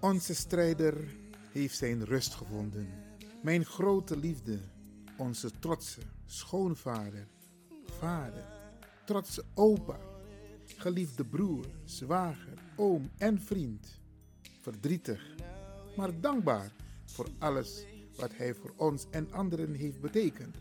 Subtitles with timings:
[0.00, 1.16] Onze strijder
[1.52, 2.88] heeft zijn rust gevonden.
[3.42, 4.58] Mijn grote liefde,
[5.16, 7.26] onze trotse schoonvader,
[7.84, 8.44] vader,
[9.04, 9.98] trotse opa,
[10.66, 13.86] geliefde broer, zwager, oom en vriend.
[14.60, 15.34] Verdrietig,
[15.96, 16.72] maar dankbaar
[17.04, 17.84] voor alles
[18.16, 20.56] wat hij voor ons en anderen heeft betekend.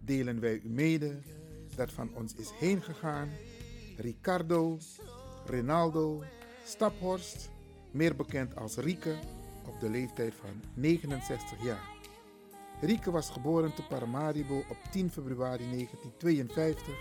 [0.00, 1.18] Delen wij u mede
[1.76, 3.30] dat van ons is heen gegaan
[3.96, 4.78] Ricardo,
[5.46, 6.22] Rinaldo,
[6.64, 7.50] Staphorst,
[7.92, 9.14] meer bekend als Rieke,
[9.66, 11.90] op de leeftijd van 69 jaar.
[12.80, 16.94] Rieke was geboren te Paramaribo op 10 februari 1952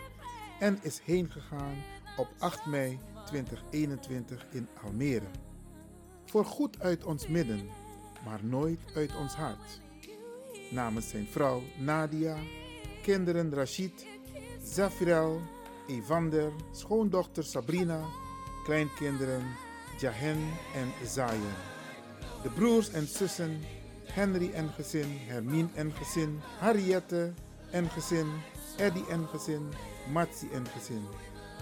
[0.59, 1.75] en is heen gegaan
[2.17, 5.27] op 8 mei 2021 in Almere.
[6.25, 7.69] Voor goed uit ons midden,
[8.25, 9.81] maar nooit uit ons hart.
[10.71, 12.37] Namens zijn vrouw Nadia,
[13.01, 14.05] kinderen Rashid,
[14.63, 15.41] Zafirel,
[15.87, 18.05] Evander, schoondochter Sabrina,
[18.63, 19.43] kleinkinderen
[20.01, 21.55] Jahen en Zayen.
[22.43, 23.61] De broers en zussen
[24.05, 27.33] Henry en gezin, Hermine en gezin, Harriette
[27.71, 28.27] en gezin,
[28.77, 29.69] Eddie en gezin,
[30.11, 31.05] Matsi en gezin.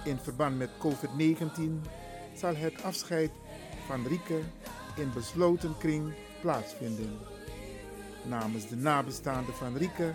[0.06, 1.90] In verband met COVID-19
[2.36, 3.32] zal het afscheid
[3.88, 4.40] van Rieke
[4.96, 7.18] in besloten kring plaatsvinden.
[8.24, 10.14] Namens de nabestaanden van Rieke,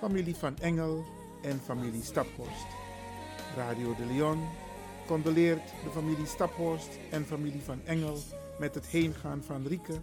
[0.00, 1.04] familie van Engel
[1.42, 2.66] en familie Staphorst.
[3.56, 4.48] Radio de Leon
[5.06, 8.18] condoleert de familie Staphorst en familie van Engel
[8.58, 10.00] met het heengaan van Rieke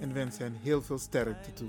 [0.00, 1.68] en wens hen heel veel sterkte toe.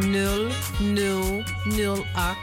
[0.00, 2.36] 0008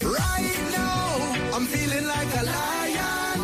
[0.00, 3.40] Right now, I'm feeling like a lion.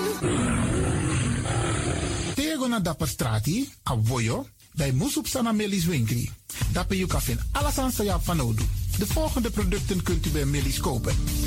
[2.35, 6.31] Tego na dapper strati, a voyo, bij Moesop Sana Melis Winkri.
[6.73, 7.21] Dapper you kan
[7.53, 8.65] alles aan van Odu.
[8.99, 11.15] De volgende producten kunt u bij Melis kopen.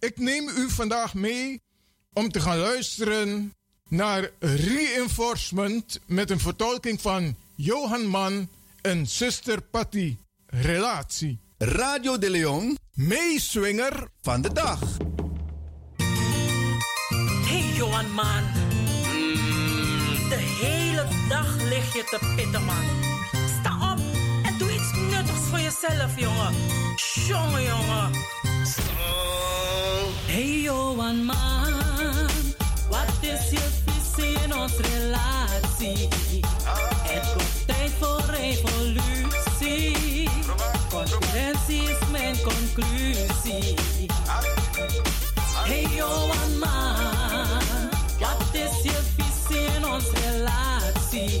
[0.00, 1.62] Ik neem u vandaag mee
[2.12, 3.54] om te gaan luisteren
[3.88, 8.48] naar Reinforcement met een vertolking van Johan Mann
[8.80, 10.16] en Sister Patty.
[10.46, 11.38] Relatie.
[11.58, 14.80] Radio de Leon, meeswinger van de dag.
[17.46, 18.42] Hey Johan man,
[20.28, 22.84] de hele dag lig je te pitten man.
[23.60, 23.98] Sta op
[24.44, 26.54] en doe iets nuttigs voor jezelf jongen.
[27.26, 28.37] Jongen jongen.
[30.26, 30.70] Hey
[31.24, 31.26] man,
[32.90, 36.08] wat is je visie in ons relatie?
[37.02, 40.28] Het komt tijd voor revolutie.
[45.64, 46.02] Hey
[46.58, 48.82] man, wat is
[49.84, 51.40] ons relatie?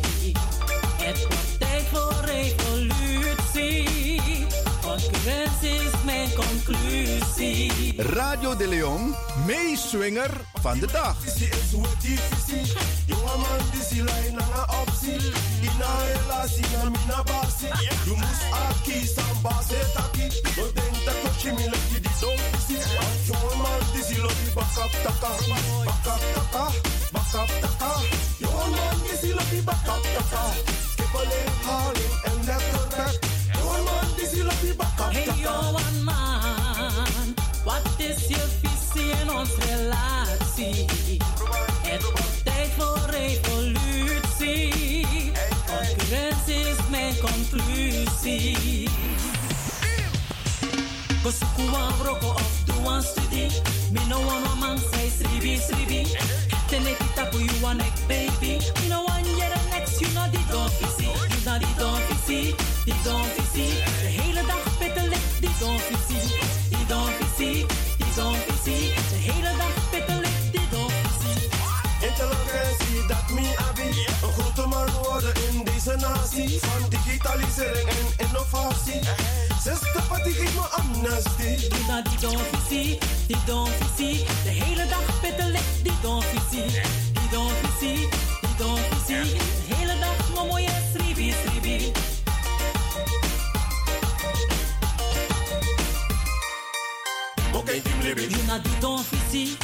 [1.02, 2.67] Het wordt tijd voor revolutie.
[7.98, 9.14] Radio de Leon,
[9.46, 11.16] meeswinger van de dag.
[11.70, 12.78] Don't see.
[35.40, 37.34] Jongen man,
[37.68, 40.84] wat is je visie in ons relatie?
[41.82, 44.72] Het wordt tijd voor revolutie.
[45.66, 48.88] Concurrentie is mijn conclusie.
[51.22, 53.50] Kosuku wan broko of do one studie.
[53.92, 56.02] Me no one no man say sribi sribi.
[56.68, 58.52] Tene kita pu you one neck baby.
[58.80, 59.04] Me no
[59.36, 60.72] year the next you know the don't.
[60.80, 62.06] You know the don't.
[62.84, 63.37] The don't
[76.38, 76.58] natie.
[76.60, 79.00] Van digitalisering en innovatie.
[79.62, 81.68] Zesde party geeft me amnesty.
[81.68, 82.98] Doe naar die don't fisi.
[83.26, 84.24] Die don't fisi.
[84.44, 86.62] De hele dag pittelen die don't fisi.
[87.12, 88.08] Die don't fisi.
[88.40, 89.67] Die don't
[98.08, 98.28] Libi.
[98.32, 99.56] You na di don fisi.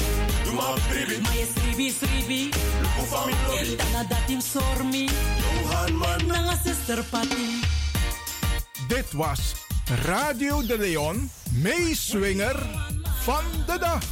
[0.45, 1.21] Doe maar bribi.
[1.21, 2.43] Ma je sribi sribi.
[2.83, 3.77] Luku van mijn lobby.
[3.77, 5.09] Dana dat im sormi.
[5.63, 6.27] Johan man.
[6.27, 7.65] Nanga sister party.
[8.89, 9.41] Dit was
[10.05, 12.67] Radio de Leon, meeswinger
[13.23, 14.03] van de dag.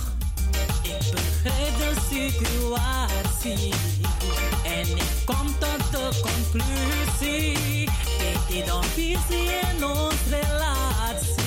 [0.83, 3.73] Ik begrijp de situatie.
[4.65, 7.89] En ik kom tot de conclusie.
[8.19, 11.42] Kijk die dan visie in ons relatie.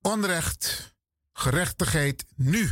[0.00, 0.94] Onrecht,
[1.32, 2.70] gerechtigheid nu.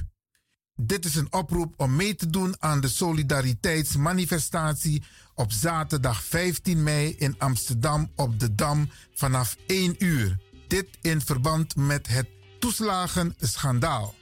[0.74, 5.02] Dit is een oproep om mee te doen aan de solidariteitsmanifestatie
[5.34, 10.38] op zaterdag 15 mei in Amsterdam op de Dam vanaf 1 uur.
[10.68, 14.14] Dit in verband met het toeslagenschandaal.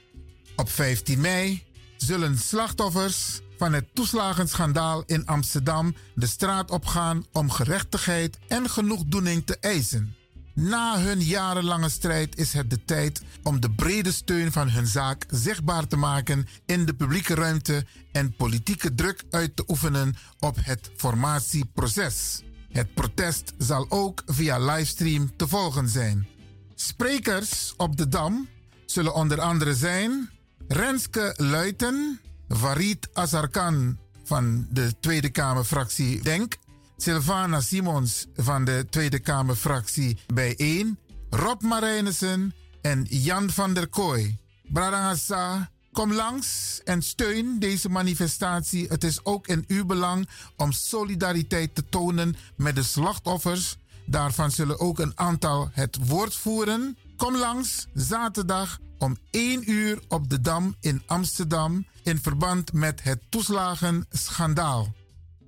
[0.55, 1.63] Op 15 mei
[1.97, 9.57] zullen slachtoffers van het toeslagenschandaal in Amsterdam de straat opgaan om gerechtigheid en genoegdoening te
[9.59, 10.15] eisen.
[10.53, 15.25] Na hun jarenlange strijd is het de tijd om de brede steun van hun zaak
[15.29, 20.91] zichtbaar te maken in de publieke ruimte en politieke druk uit te oefenen op het
[20.95, 22.43] formatieproces.
[22.69, 26.27] Het protest zal ook via livestream te volgen zijn.
[26.75, 28.47] Sprekers op de Dam
[28.85, 30.29] zullen onder andere zijn
[30.67, 32.19] Renske Luiten,
[32.49, 36.57] Farid Azarkan van de Tweede Kamerfractie Denk,
[36.97, 44.37] Sylvana Simons van de Tweede Kamerfractie Bijeen, Rob Marijnissen en Jan van der Kooi.
[44.63, 48.87] Bradangasa, kom langs en steun deze manifestatie.
[48.87, 53.77] Het is ook in uw belang om solidariteit te tonen met de slachtoffers.
[54.05, 56.97] Daarvan zullen ook een aantal het woord voeren.
[57.15, 63.19] Kom langs zaterdag om 1 uur op de Dam in Amsterdam in verband met het
[63.29, 64.93] toeslagenschandaal.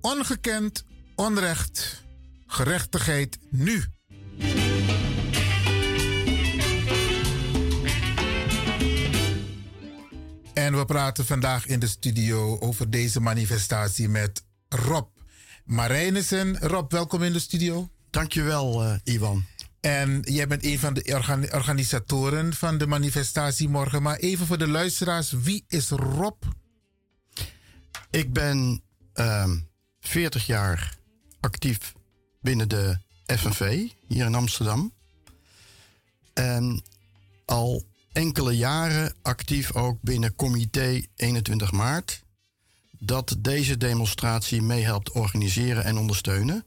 [0.00, 0.84] Ongekend,
[1.16, 2.04] onrecht,
[2.46, 3.84] gerechtigheid nu.
[10.54, 15.08] En we praten vandaag in de studio over deze manifestatie met Rob
[15.64, 16.58] Marijnissen.
[16.58, 17.88] Rob, welkom in de studio.
[18.10, 19.44] Dankjewel, uh, Iwan.
[19.80, 24.02] En jij bent een van de organ organisatoren van de manifestatie morgen.
[24.02, 26.42] Maar even voor de luisteraars, wie is Rob?
[28.10, 28.82] Ik ben
[29.14, 29.50] uh,
[30.00, 30.96] 40 jaar
[31.46, 31.92] actief
[32.40, 34.92] binnen de FNV hier in Amsterdam.
[36.34, 36.82] En
[37.44, 42.22] al enkele jaren actief ook binnen Comité 21 maart.
[42.98, 46.64] Dat deze demonstratie meehelpt organiseren en ondersteunen.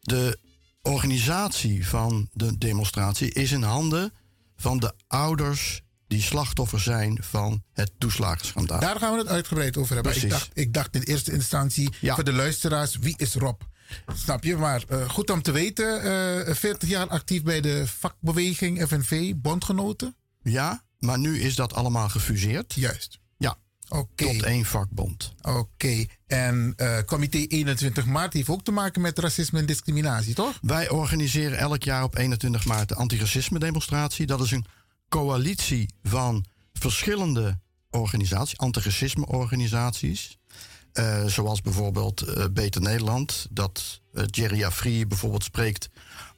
[0.00, 0.38] De
[0.82, 4.12] organisatie van de demonstratie is in handen
[4.56, 8.80] van de ouders die slachtoffer zijn van het toeslagenschandaal.
[8.80, 10.16] Daar gaan we het uitgebreid over hebben.
[10.16, 12.14] Ik dacht, ik dacht in eerste instantie ja.
[12.14, 13.60] voor de luisteraars, wie is Rob?
[14.14, 14.56] Snap je?
[14.56, 16.04] Maar uh, goed om te weten,
[16.48, 20.16] uh, 40 jaar actief bij de vakbeweging FNV, bondgenoten.
[20.42, 22.74] Ja, maar nu is dat allemaal gefuseerd.
[22.74, 23.18] Juist.
[23.36, 23.56] Ja.
[23.88, 24.32] Okay.
[24.32, 25.34] Tot één vakbond.
[25.42, 25.58] Oké.
[25.58, 26.08] Okay.
[26.26, 30.58] En uh, Comité 21 maart heeft ook te maken met racisme en discriminatie, toch?
[30.60, 34.26] Wij organiseren elk jaar op 21 maart de antiracisme demonstratie.
[34.26, 34.66] Dat is een
[35.08, 37.58] coalitie van verschillende
[37.90, 40.38] organisaties, antiracisme organisaties.
[40.98, 45.88] Uh, zoals bijvoorbeeld uh, Beter Nederland, dat uh, Jerry Afri bijvoorbeeld spreekt.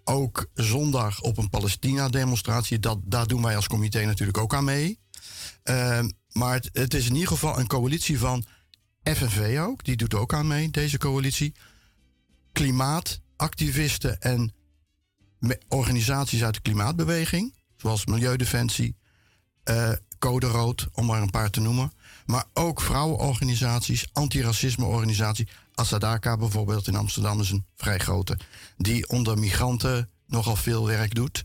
[0.04, 2.78] Ook zondag op een Palestina-demonstratie.
[2.78, 4.98] Dat, daar doen wij als comité natuurlijk ook aan mee.
[6.32, 8.44] maar het, het, is in ieder geval een coalitie van
[9.02, 9.84] FNV ook.
[9.84, 11.54] Die doet ook aan mee, deze coalitie.
[12.52, 14.54] Klimaatactivisten en
[15.68, 17.54] organisaties uit de klimaatbeweging.
[17.76, 18.96] Zoals Milieudefensie,
[20.18, 21.92] Code Rood, om maar een paar te noemen.
[22.26, 25.48] Maar ook vrouwenorganisaties, antiracismeorganisatie.
[25.74, 28.38] Asadaka bijvoorbeeld in Amsterdam is een vrij grote.
[28.76, 31.44] Die onder migranten nogal veel werk doet.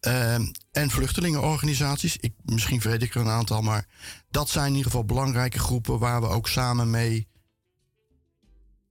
[0.00, 2.16] Ehm, en vluchtelingenorganisaties.
[2.16, 3.86] Ik, misschien vergeet ik er een aantal, maar
[4.30, 7.28] dat zijn in ieder geval belangrijke groepen waar we ook samen mee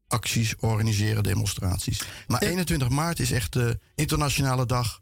[0.08, 2.02] acties organiseren, demonstraties.
[2.28, 5.02] Maar 21 maart is echt de internationale dag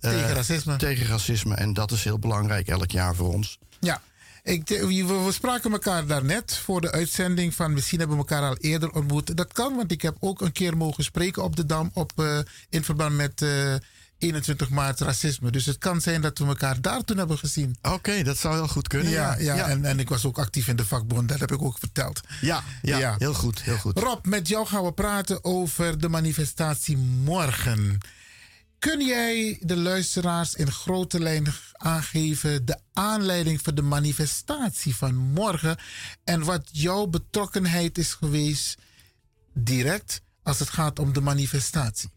[0.00, 0.76] eh, Tegen racisme.
[0.76, 1.54] Tegen racisme.
[1.54, 3.58] En dat is heel belangrijk elk jaar voor ons.
[3.80, 4.02] Ja.
[4.44, 8.90] Ik, we, spraken elkaar daarnet voor de uitzending van misschien hebben we elkaar al eerder
[8.90, 9.36] ontmoet.
[9.36, 12.38] Dat kan, want ik heb ook een keer mogen spreken op de Dam op, uh,
[12.68, 13.74] in verband met uh,
[14.18, 15.50] 21 maart racisme.
[15.50, 17.76] Dus het kan zijn dat we elkaar daar toen hebben gezien.
[17.82, 19.12] Oké, okay, dat zou heel goed kunnen.
[19.12, 19.68] Ja, ja, ja.
[19.68, 22.20] En, en, ik was ook actief in de vakbond, dat heb ik ook verteld.
[22.40, 23.98] Ja, ja, ja, heel goed, heel goed.
[23.98, 28.00] Rob, met jou gaan we praten over de manifestatie morgen.
[28.84, 35.76] Kun jij de luisteraars in grote lijnen aangeven de aanleiding voor de manifestatie van morgen
[36.24, 38.78] en wat jouw betrokkenheid is geweest
[39.54, 42.10] direct als het gaat om de manifestatie?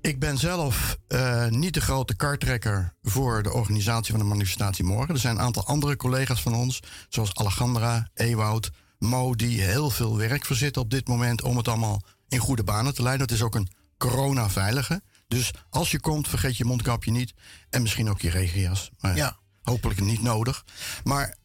[0.00, 5.14] Ik ben zelf uh, niet de grote kartrekker voor de organisatie van de manifestatie morgen.
[5.14, 10.16] Er zijn een aantal andere collega's van ons, zoals Alejandra, Ewoud, Mo, die heel veel
[10.16, 13.26] werk verzitten op dit moment om het allemaal in goede banen te leiden.
[13.26, 15.02] Het is ook een corona-veilige.
[15.30, 17.34] Dus als je komt, vergeet je mondkapje niet.
[17.68, 18.90] En misschien ook je regenjas.
[18.98, 19.38] Maar ja.
[19.62, 20.64] hopelijk niet nodig.
[21.04, 21.36] Maar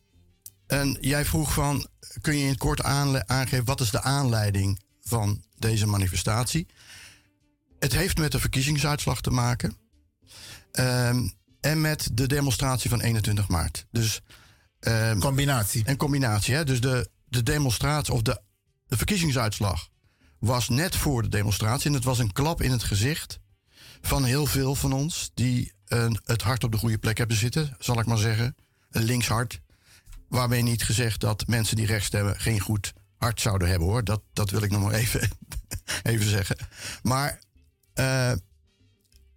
[0.68, 1.88] en jij vroeg van,
[2.22, 3.66] kun je in het kort aangeven...
[3.66, 6.68] wat is de aanleiding van deze manifestatie?
[7.80, 9.78] Het heeft met de verkiezingsuitslag te maken.
[10.72, 13.86] Um, en met de demonstratie van 21 maart.
[13.92, 14.22] Dus,
[14.80, 15.84] um, combinatie.
[15.86, 16.64] Een combinatie, hè?
[16.64, 18.42] Dus de, de demonstratie of de,
[18.88, 19.90] de verkiezingsuitslag
[20.40, 21.88] was net voor de demonstratie.
[21.88, 23.40] En het was een klap in het gezicht
[24.06, 25.74] van heel veel van ons die
[26.24, 28.56] het hart op de goede plek hebben zitten, zal ik maar zeggen.
[28.92, 29.62] Een linkshart.
[30.30, 34.04] Waarmee niet gezegd dat mensen die rechts stemmen geen goed hart zouden hebben hoor.
[34.04, 35.30] Dat, dat wil ik nog maar even,
[36.04, 36.58] even zeggen.
[37.04, 37.40] Maar,
[37.96, 38.32] uh,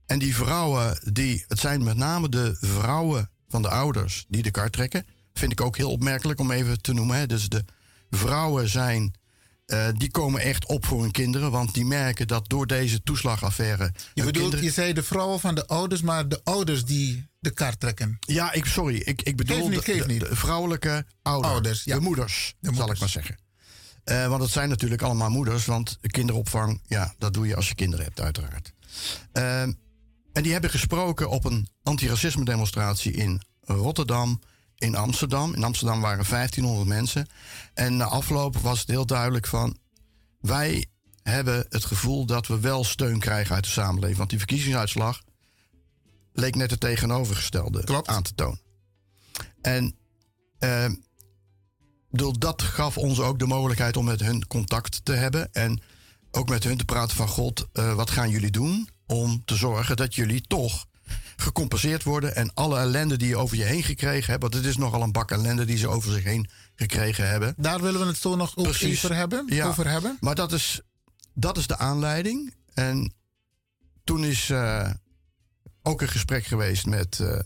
[0.07, 4.50] en die vrouwen, die, het zijn met name de vrouwen van de ouders die de
[4.50, 5.07] kar trekken.
[5.33, 7.16] Vind ik ook heel opmerkelijk om even te noemen.
[7.16, 7.26] Hè.
[7.26, 7.64] Dus de
[8.11, 9.14] vrouwen zijn
[9.68, 13.92] uh, die komen echt op voor hun kinderen, want die merken dat door deze toeslagaffaire.
[14.14, 14.64] Je bedoelt, kinderen...
[14.64, 18.16] je zei de vrouwen van de ouders, maar de ouders die de kaart trekken.
[18.20, 21.94] Ja, ik, sorry, ik, ik bedoel niet, de, de, de, vrouwelijke ouders, ouders ja.
[21.94, 23.38] de, moeders, de moeders, zal ik maar zeggen.
[24.04, 27.74] Uh, want het zijn natuurlijk allemaal moeders, want kinderopvang, ja, dat doe je als je
[27.74, 28.72] kinderen hebt, uiteraard.
[29.33, 29.61] Uh,
[30.33, 34.40] en die hebben gesproken op een antiracisme demonstratie in Rotterdam
[34.78, 35.54] in Amsterdam.
[35.54, 37.26] In Amsterdam waren 1500 mensen.
[37.74, 39.76] En na afloop was het heel duidelijk van...
[40.40, 40.86] wij
[41.22, 44.18] hebben het gevoel dat we wel steun krijgen uit de samenleving.
[44.18, 45.22] Want die verkiezingsuitslag
[46.32, 48.08] leek net het tegenovergestelde Klopt.
[48.08, 48.60] aan te tonen.
[49.60, 49.96] En
[50.60, 50.90] uh,
[52.38, 55.52] dat gaf ons ook de mogelijkheid om met hun contact te hebben.
[55.52, 55.82] En
[56.30, 57.28] ook met hun te praten van...
[57.28, 60.86] God, uh, wat gaan jullie doen om te zorgen dat jullie toch
[61.40, 62.35] gecompenseerd worden.
[62.35, 64.42] En alle ellende die je over je heen gekregen hebt.
[64.42, 67.55] Want het is nogal een bak ellende die ze over zich heen gekregen hebben.
[67.57, 69.44] Daar willen we het zo nog over hebben.
[69.46, 70.16] Ja, over hebben.
[70.20, 70.81] Maar dat is,
[71.35, 72.55] dat is de aanleiding.
[72.74, 73.12] En
[74.05, 74.90] toen is uh,
[75.83, 77.38] ook een gesprek geweest met uh,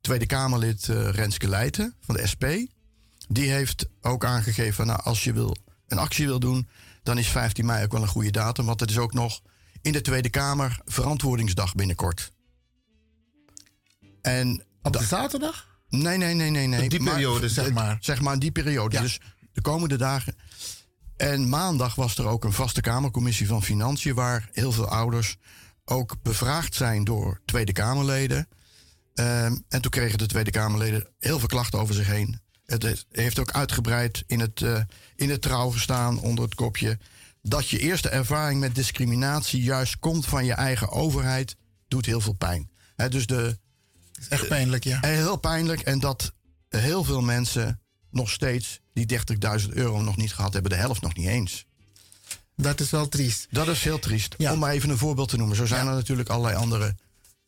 [0.00, 2.44] Tweede Kamerlid uh, Renske Leijten van de SP.
[3.28, 5.56] Die heeft ook aangegeven, nou, als je wil,
[5.86, 6.68] een actie wil doen,
[7.02, 8.66] dan is 15 mei ook wel een goede datum.
[8.66, 9.40] Want het is ook nog
[9.82, 12.32] in de Tweede Kamer verantwoordingsdag binnenkort.
[14.22, 15.66] En Op de zaterdag?
[15.88, 16.66] Nee, nee, nee, nee.
[16.66, 16.88] nee.
[16.88, 17.96] die periode, maar, zeg maar.
[18.00, 18.96] Zeg maar, die periode.
[18.96, 19.02] Ja.
[19.02, 19.20] Dus
[19.52, 20.34] de komende dagen.
[21.16, 24.14] En maandag was er ook een vaste Kamercommissie van Financiën...
[24.14, 25.36] waar heel veel ouders
[25.84, 28.48] ook bevraagd zijn door Tweede Kamerleden.
[29.14, 32.40] Um, en toen kregen de Tweede Kamerleden heel veel klachten over zich heen.
[32.64, 34.80] Het heeft ook uitgebreid in het, uh,
[35.16, 36.98] in het trouw gestaan onder het kopje...
[37.42, 41.56] dat je eerste ervaring met discriminatie juist komt van je eigen overheid...
[41.88, 42.70] doet heel veel pijn.
[42.96, 43.58] He, dus de,
[44.28, 45.02] Echt pijnlijk, ja.
[45.02, 45.80] En heel pijnlijk.
[45.80, 46.32] En dat
[46.68, 49.20] heel veel mensen nog steeds die
[49.60, 50.70] 30.000 euro nog niet gehad hebben.
[50.70, 51.66] De helft nog niet eens.
[52.56, 53.46] Dat is wel triest.
[53.50, 54.34] Dat is heel triest.
[54.38, 54.52] Ja.
[54.52, 55.56] Om maar even een voorbeeld te noemen.
[55.56, 55.90] Zo zijn ja.
[55.90, 56.96] er natuurlijk allerlei andere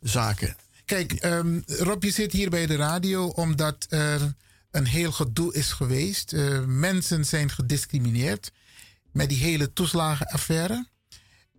[0.01, 0.57] zaken.
[0.85, 4.35] Kijk, um, Rob, je zit hier bij de radio omdat er
[4.71, 6.33] een heel gedoe is geweest.
[6.33, 8.51] Uh, mensen zijn gediscrimineerd
[9.13, 10.87] met die hele toeslagenaffaire.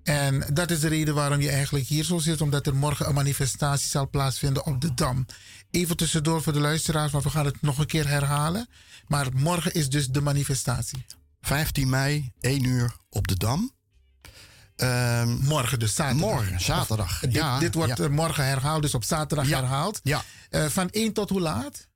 [0.04, 3.14] En dat is de reden waarom je eigenlijk hier zo zit, omdat er morgen een
[3.14, 5.26] manifestatie zal plaatsvinden op de Dam.
[5.72, 8.68] Even tussendoor voor de luisteraars, maar we gaan het nog een keer herhalen.
[9.08, 11.06] Maar morgen is dus de manifestatie.
[11.42, 13.72] 15 mei, 1 uur op de Dam.
[14.76, 16.30] Um, morgen, dus zaterdag.
[16.30, 17.24] Morgen, zaterdag.
[17.24, 18.08] Of, ja, dit, dit wordt ja.
[18.08, 20.00] morgen herhaald, dus op zaterdag ja, herhaald.
[20.04, 20.24] Ja.
[20.50, 21.88] Uh, van 1 tot hoe laat?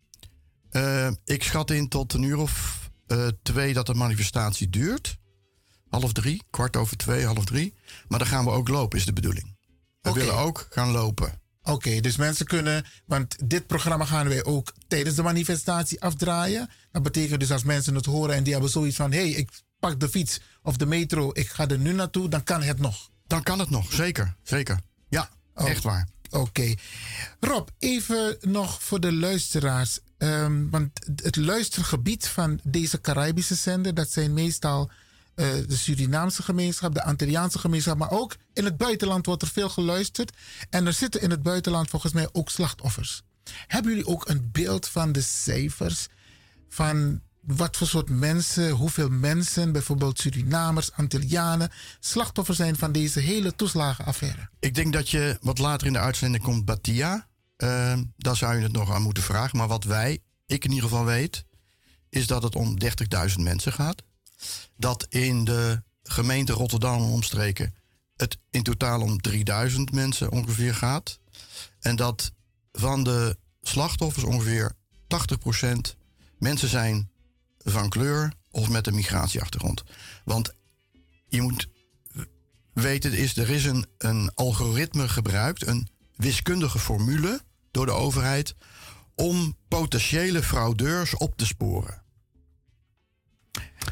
[0.71, 2.83] Uh, ik schat in tot een uur of
[3.41, 5.17] twee dat de manifestatie duurt
[6.01, 7.73] half drie, kwart over twee, half drie.
[8.07, 9.55] Maar dan gaan we ook lopen, is de bedoeling.
[10.01, 11.41] We willen ook gaan lopen.
[11.63, 16.69] Oké, dus mensen kunnen, want dit programma gaan wij ook tijdens de manifestatie afdraaien.
[16.91, 19.49] Dat betekent dus als mensen het horen en die hebben zoiets van: hé, hey, ik
[19.79, 23.09] pak de fiets of de metro, ik ga er nu naartoe, dan kan het nog.
[23.27, 24.35] Dan kan het nog, zeker.
[24.43, 24.79] Zeker.
[25.09, 26.07] Ja, echt waar.
[26.29, 26.73] Oké.
[27.39, 29.99] Rob, even nog voor de luisteraars.
[30.17, 34.91] ehm, want het luistergebied van deze Caribische zender, dat zijn meestal
[35.35, 39.69] eh, de Surinaamse gemeenschap, de Antilliaanse gemeenschap, maar ook in het buitenland wordt er veel
[39.69, 40.31] geluisterd.
[40.69, 43.21] En er zitten in het buitenland volgens mij ook slachtoffers.
[43.67, 46.07] Hebben jullie ook een beeld van de cijfers?
[46.69, 53.55] Van wat voor soort mensen, hoeveel mensen, bijvoorbeeld Surinamers, Antillianen, slachtoffer zijn van deze hele
[53.55, 54.49] toeslagenaffaire?
[54.59, 57.27] Ik denk dat je wat later in de uitzending komt Batia.
[57.57, 59.57] Uh, daar zou je het nog aan moeten vragen.
[59.57, 61.45] Maar wat wij, ik in ieder geval weet,
[62.09, 62.77] is dat het om
[63.29, 64.03] 30.000 mensen gaat.
[64.77, 67.75] Dat in de gemeente Rotterdam en omstreken
[68.15, 71.19] het in totaal om 3000 mensen ongeveer gaat.
[71.79, 72.31] En dat
[72.71, 74.71] van de slachtoffers ongeveer
[75.07, 75.95] 80%
[76.37, 77.09] mensen zijn
[77.57, 79.83] van kleur of met een migratieachtergrond.
[80.23, 80.53] Want
[81.27, 81.67] je moet
[82.73, 88.55] weten, is, er is een, een algoritme gebruikt, een wiskundige formule door de overheid
[89.15, 92.03] om potentiële fraudeurs op te sporen.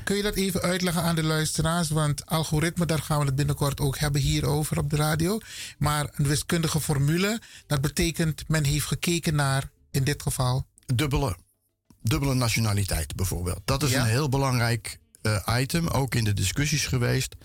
[0.04, 1.90] Kun je dat even uitleggen aan de luisteraars?
[1.90, 5.40] Want algoritme, daar gaan we het binnenkort ook hebben hierover op de radio.
[5.78, 10.66] Maar een wiskundige formule, dat betekent men heeft gekeken naar, in dit geval...
[10.96, 11.38] Dubbele,
[12.02, 13.62] dubbele nationaliteit bijvoorbeeld.
[13.66, 14.02] Dat is Ja.
[14.02, 17.36] een heel belangrijk eh, item, ook in de discussies geweest.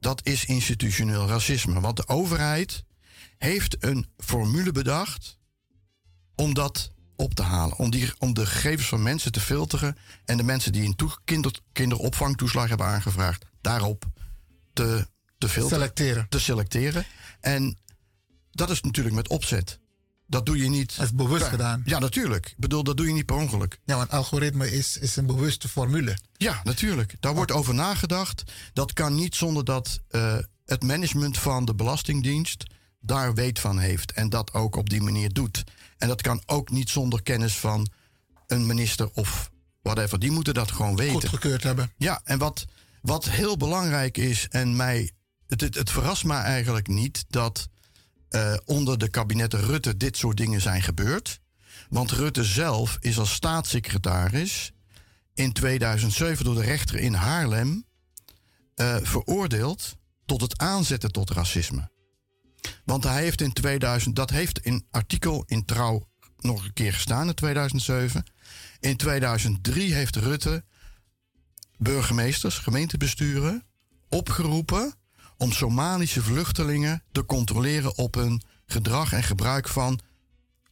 [0.00, 1.80] Dat is institutioneel racisme.
[1.80, 2.84] Want de overheid
[3.38, 5.38] heeft een formule bedacht
[6.34, 7.76] om dat op te halen.
[7.76, 9.96] Om, die, om de gegevens van mensen te filteren.
[10.24, 14.04] En de mensen die een kinder, kinderopvangtoeslag hebben aangevraagd, daarop
[14.72, 15.06] te,
[15.38, 15.78] te filteren.
[15.78, 16.26] Selecteren.
[16.28, 17.04] Te selecteren.
[17.40, 17.78] En
[18.50, 19.78] dat is natuurlijk met opzet.
[20.26, 20.96] Dat doe je niet.
[20.96, 21.82] Dat is bewust per- gedaan.
[21.84, 22.46] Ja, natuurlijk.
[22.46, 23.80] Ik bedoel, dat doe je niet per ongeluk.
[23.84, 26.18] Ja, want algoritme is, is een bewuste formule.
[26.36, 27.16] Ja, natuurlijk.
[27.20, 28.42] Daar wordt over nagedacht.
[28.72, 32.64] Dat kan niet zonder dat eh, het management van de Belastingdienst
[33.00, 34.12] daar weet van heeft.
[34.12, 35.64] En dat ook op die manier doet.
[36.00, 37.90] En dat kan ook niet zonder kennis van
[38.46, 39.50] een minister of
[39.82, 40.18] whatever.
[40.18, 41.12] Die moeten dat gewoon weten.
[41.12, 41.92] Goedgekeurd hebben.
[41.96, 42.64] Ja, en wat,
[43.02, 45.10] wat heel belangrijk is, en mij,
[45.46, 47.68] het, het, het verrast me eigenlijk niet dat
[48.28, 51.40] eh, onder de kabinetten Rutte dit soort dingen zijn gebeurd.
[51.88, 54.72] Want Rutte zelf is als staatssecretaris
[55.34, 57.84] in 2007 door de rechter in Haarlem
[58.74, 61.90] eh, veroordeeld tot het aanzetten tot racisme.
[62.84, 67.28] Want hij heeft in 2000, dat heeft in artikel in Trouw nog een keer gestaan
[67.28, 68.24] in 2007.
[68.80, 70.64] In 2003 heeft Rutte
[71.78, 73.64] burgemeesters, gemeentebesturen
[74.08, 74.94] opgeroepen
[75.36, 80.00] om Somalische vluchtelingen te controleren op hun gedrag en gebruik van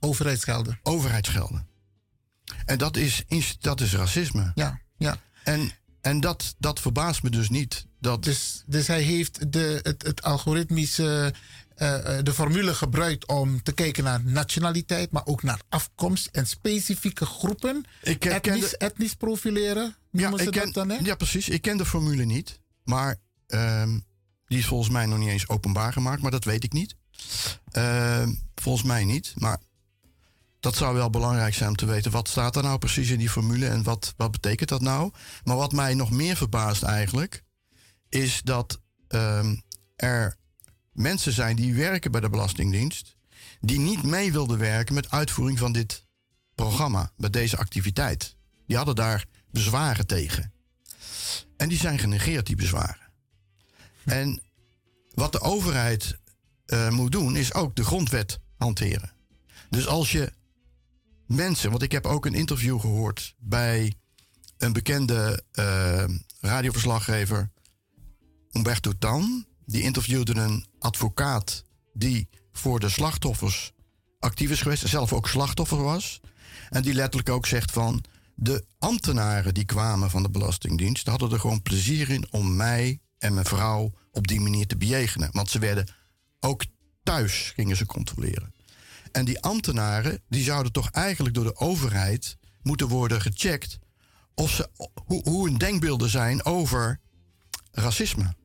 [0.01, 0.81] overheidsgelden.
[0.83, 1.67] overheidsgelden.
[2.65, 3.25] En dat is,
[3.61, 4.53] dat is racisme.
[4.55, 5.21] Ja, ja.
[5.45, 5.71] En,
[6.01, 7.87] en dat, dat verbaast me dus niet.
[8.01, 11.35] Dat, Dus, dus hij heeft de, het, het algoritmische,
[12.23, 17.85] de formule gebruikt om te kijken naar nationaliteit, maar ook naar afkomst en specifieke groepen.
[18.03, 20.97] Ik ken- ken etnisch, de- etnisch profileren, ze ik ken, dat dan, hè?
[21.03, 21.49] ja, precies.
[21.49, 22.61] Ik ken de formule niet.
[22.85, 23.99] Maar ehm,
[24.47, 26.23] die is volgens mij nog niet eens openbaar gemaakt.
[26.23, 26.95] Maar dat weet ik niet.
[27.71, 29.33] Ehm, volgens mij niet.
[29.37, 29.59] Maar
[30.61, 32.11] dat zou wel belangrijk zijn om te weten.
[32.11, 35.13] Wat staat er nou precies in die formule en wat, wat betekent dat nou?
[35.45, 37.43] Maar wat mij nog meer verbaast eigenlijk...
[38.09, 39.57] is dat ehm,
[39.97, 40.37] er
[40.99, 43.17] mensen zijn die werken bij de Belastingdienst...
[43.61, 46.05] die niet mee wilden werken met uitvoering van dit
[46.55, 48.37] programma, met deze activiteit.
[48.67, 50.53] Die hadden daar bezwaren tegen.
[51.57, 53.11] En die zijn genegeerd, die bezwaren.
[54.05, 54.43] En
[55.15, 56.19] wat de overheid
[56.67, 59.13] eh, moet doen, is ook de grondwet hanteren.
[59.71, 60.33] Dus als je
[61.27, 63.95] mensen, want ik heb ook een interview gehoord bij
[64.57, 66.05] een bekende eh,
[66.41, 67.51] radioverslaggever,
[68.53, 69.47] Umberto Tan.
[69.71, 73.73] Die interviewde een advocaat die voor de slachtoffers
[74.19, 76.21] actief is geweest, zelf ook slachtoffer was.
[76.69, 78.05] En die letterlijk ook zegt van
[78.35, 83.35] de ambtenaren die kwamen van de Belastingdienst hadden er gewoon plezier in om mij en
[83.35, 85.29] mijn vrouw op die manier te bejegenen.
[85.33, 85.89] Want ze werden
[86.41, 86.65] ook
[87.03, 88.55] thuis gingen ze controleren.
[89.13, 93.79] En die ambtenaren die zouden toch eigenlijk door de overheid moeten worden gecheckt
[94.35, 94.69] of ze,
[95.05, 97.01] hoe, hoe hun denkbeelden zijn over
[97.73, 98.37] racisme.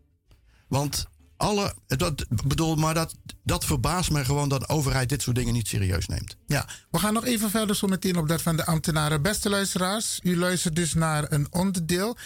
[0.68, 1.08] Want
[1.44, 5.54] alle, dat, bedoel, maar dat, dat verbaast me gewoon dat de overheid dit soort dingen
[5.54, 6.38] niet serieus neemt.
[6.48, 9.22] Ja, we gaan nog even verder zo meteen op dat van de ambtenaren.
[9.22, 12.18] Beste luisteraars, u luistert dus naar een onderdeel.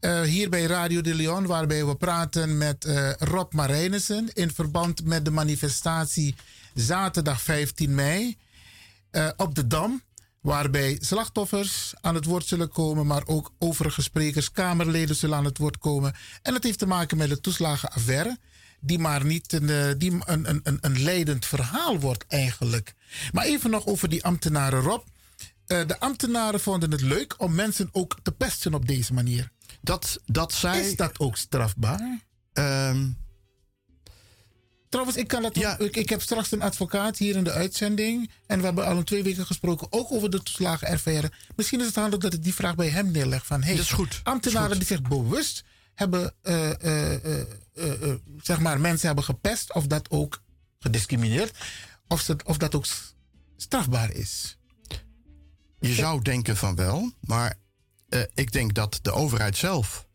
[0.00, 5.04] eh, hier bij Radio de Leon, waarbij we praten met eh, Rob Marijnissen in verband
[5.04, 6.34] met de manifestatie
[6.74, 8.36] zaterdag 15 mei
[9.10, 10.02] eh, op de Dam.
[10.40, 15.58] Waarbij slachtoffers aan het woord zullen komen, maar ook overige sprekers, Kamerleden zullen aan het
[15.58, 16.14] woord komen.
[16.42, 18.38] En dat heeft te maken met de toeslagenaffaire,
[18.80, 22.94] die maar niet een, eh, die een, een, een, een leidend verhaal wordt eigenlijk.
[23.32, 25.02] Maar even nog over die ambtenaren, Rob.
[25.66, 29.50] Eh, de ambtenaren vonden het leuk om mensen ook te pesten op deze manier.
[29.80, 30.80] Dat, dat zij...
[30.80, 32.18] Is dat ook strafbaar?
[32.52, 33.06] Ehm,
[34.88, 38.30] Trouwens, ik, kan dat ook- ik, ik heb straks een advocaat hier in de uitzending.
[38.46, 41.30] En we hebben al een twee weken gesproken, ook over de toeslagenaffaire.
[41.56, 43.46] Misschien is het handig dat ik die vraag bij hem neerleg.
[43.46, 44.20] Van, hey, Dat is goed.
[44.22, 45.64] Ambtenaren die zich bewust
[45.94, 47.40] hebben, eh,
[47.80, 49.74] eh, eh, zeg maar, mensen hebben gepest.
[49.74, 50.42] Of dat ook
[50.78, 51.58] gediscrimineerd.
[52.08, 52.86] Of, ze, of dat ook
[53.56, 54.58] strafbaar is.
[55.80, 57.54] Je zou denken van wel, maar
[58.08, 60.08] eh, ik denk dat de overheid zelf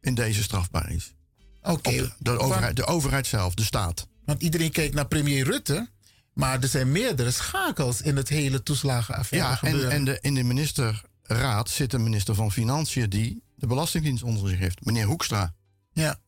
[0.00, 1.14] in deze strafbaar is.
[1.62, 1.90] Oké.
[1.90, 4.08] De, de overheid, de overheid zelf, de staat.
[4.24, 5.88] Want iedereen kijkt naar premier Rutte.
[6.32, 9.90] Maar er zijn meerdere schakels in het hele toeslagenaffaire Ja, en, gebeuren.
[9.90, 14.58] en de, in de ministerraad zit een minister van Financiën die de Belastingdienst onder zich
[14.58, 15.54] heeft, meneer Hoekstra.
[15.92, 16.18] Ja.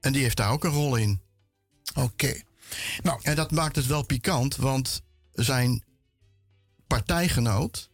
[0.00, 1.20] En die heeft daar ook een rol in.
[1.94, 2.40] Oké.
[3.02, 3.20] Nou.
[3.22, 5.84] En dat maakt het wel pikant, want zijn
[6.86, 7.90] partijgenoot,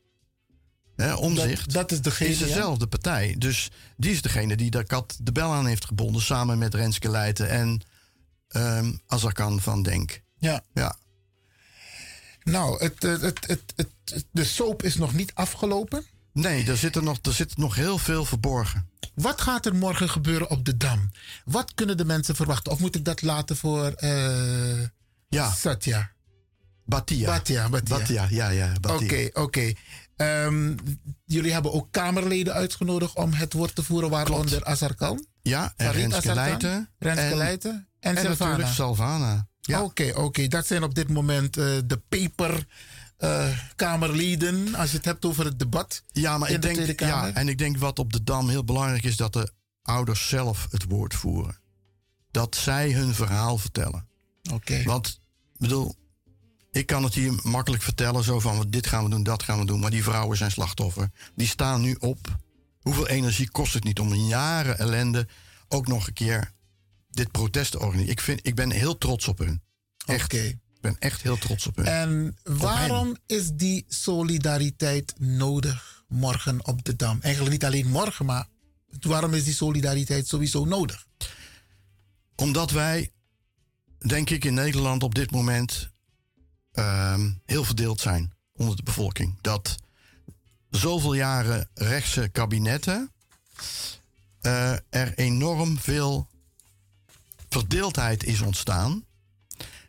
[0.96, 2.46] hè, Omzicht, Dat- dat is degene, is ja.
[2.46, 3.34] dezelfde partij.
[3.38, 7.10] Dus die is degene die de kat de bel aan heeft gebonden, samen met Renske
[7.10, 7.80] Leijten en
[8.48, 10.22] ehm Azarkan van Denk.
[10.38, 10.64] Ja.
[10.74, 10.96] Ja.
[12.42, 13.60] Nou, het, het, het, het,
[14.04, 16.04] het- de soap is nog niet afgelopen.
[16.34, 18.88] Nee, er zit, er, nog, er zit nog heel veel verborgen.
[19.14, 21.10] Wat gaat er morgen gebeuren op de Dam?
[21.44, 22.72] Wat kunnen de mensen verwachten?
[22.72, 24.82] Of moet ik dat laten voor eh
[25.28, 25.50] ja.
[25.52, 26.10] Satya?
[26.86, 27.26] Batia.
[27.26, 27.98] Batia, Batia.
[27.98, 28.72] Batia, ja, ja.
[28.90, 29.72] Oké, oké.
[30.16, 30.76] Ehm,
[31.24, 35.26] jullie hebben ook Kamerleden uitgenodigd om het woord te voeren, waaronder Azarkan.
[35.42, 36.90] Ja, en Renske Leijten.
[36.98, 38.50] Renske en- Leijten en, en Silvana.
[38.50, 39.46] natuurlijk Salvana.
[39.60, 39.82] Ja.
[39.82, 40.46] Oké, oké.
[40.48, 42.66] Dat zijn op dit moment eh, de paper
[43.24, 46.02] eh, Kamerleden, als je het hebt over het debat.
[46.12, 47.28] Ja, maar in ik de denk, Tweede Kamer.
[47.28, 50.66] ja, en ik denk wat op de Dam heel belangrijk is, dat de ouders zelf
[50.70, 51.58] het woord voeren.
[52.30, 54.08] Dat zij hun verhaal vertellen.
[54.52, 54.82] Oké.
[54.82, 55.20] Want,
[55.52, 55.94] ik bedoel,
[56.70, 59.66] ik kan het hier makkelijk vertellen, zo van dit gaan we doen, dat gaan we
[59.66, 59.80] doen.
[59.80, 61.10] Maar die vrouwen zijn slachtoffer.
[61.34, 62.37] Die staan nu op.
[62.80, 65.28] Hoeveel energie kost het niet om in jaren ellende
[65.68, 66.52] ook nog een keer
[67.10, 68.12] dit protest te organiseren?
[68.12, 69.62] Ik, vind, ik ben heel trots op hun.
[70.06, 70.34] Echt.
[70.84, 71.86] Ben echt heel trots op hun.
[71.86, 77.18] En waarom is die solidariteit nodig morgen op de Dam?
[77.20, 78.46] Eigenlijk niet alleen morgen, maar
[79.00, 81.06] waarom is die solidariteit sowieso nodig?
[82.36, 83.10] Omdat wij,
[83.98, 85.90] denk ik, in Nederland op dit moment
[86.72, 89.38] ehm, heel verdeeld zijn onder de bevolking.
[89.40, 89.76] Dat
[90.70, 93.12] zoveel jaren rechtse kabinetten
[94.40, 96.28] eh, er enorm veel
[97.48, 99.04] verdeeldheid is ontstaan.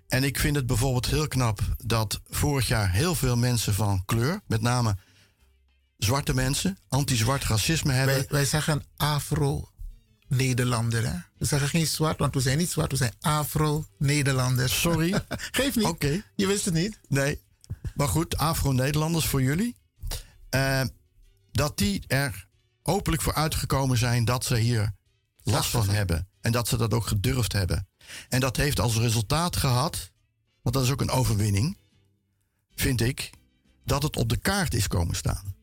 [0.07, 4.41] En ik vind het bijvoorbeeld heel knap dat vorig jaar heel veel mensen van kleur,
[4.47, 4.97] met name
[5.97, 8.15] zwarte mensen, anti-zwart racisme hebben.
[8.15, 11.05] Wij, wij zeggen Afro-Nederlander.
[11.05, 11.13] Hè?
[11.37, 14.81] We zeggen geen zwart, want we zijn niet zwart, we zijn Afro-Nederlanders.
[14.81, 15.13] Sorry.
[15.51, 15.85] Geef niet.
[15.85, 16.23] Oké.
[16.35, 16.99] Je wist het niet.
[17.07, 17.41] Nee.
[17.95, 19.75] Maar goed, Afro-Nederlanders voor jullie.
[20.49, 20.81] Eh,
[21.51, 22.47] dat die er
[22.83, 24.93] openlijk voor uitgekomen zijn dat ze hier
[25.43, 26.27] last van hebben.
[26.41, 27.87] En dat ze dat ook gedurfd hebben.
[28.29, 30.11] En dat heeft als resultaat gehad,
[30.61, 31.77] want dat is ook een overwinning,
[32.75, 33.29] vind ik,
[33.85, 35.55] dat het op de kaart is komen staan.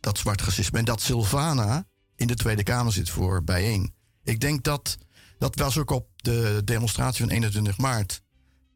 [0.00, 0.78] Dat zwart racisme.
[0.78, 1.86] En dat Silvana
[2.16, 3.94] in de Tweede Kamer zit voor bijeen.
[4.22, 4.98] Ik denk dat,
[5.38, 8.22] dat was ook op de demonstratie van 21 maart,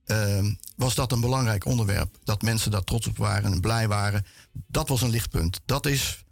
[0.05, 2.19] ehm, was dat een belangrijk onderwerp.
[2.25, 4.27] Dat mensen daar trots op waren en blij waren.
[4.67, 5.61] Dat was een lichtpunt.
[5.65, 6.25] Dat is,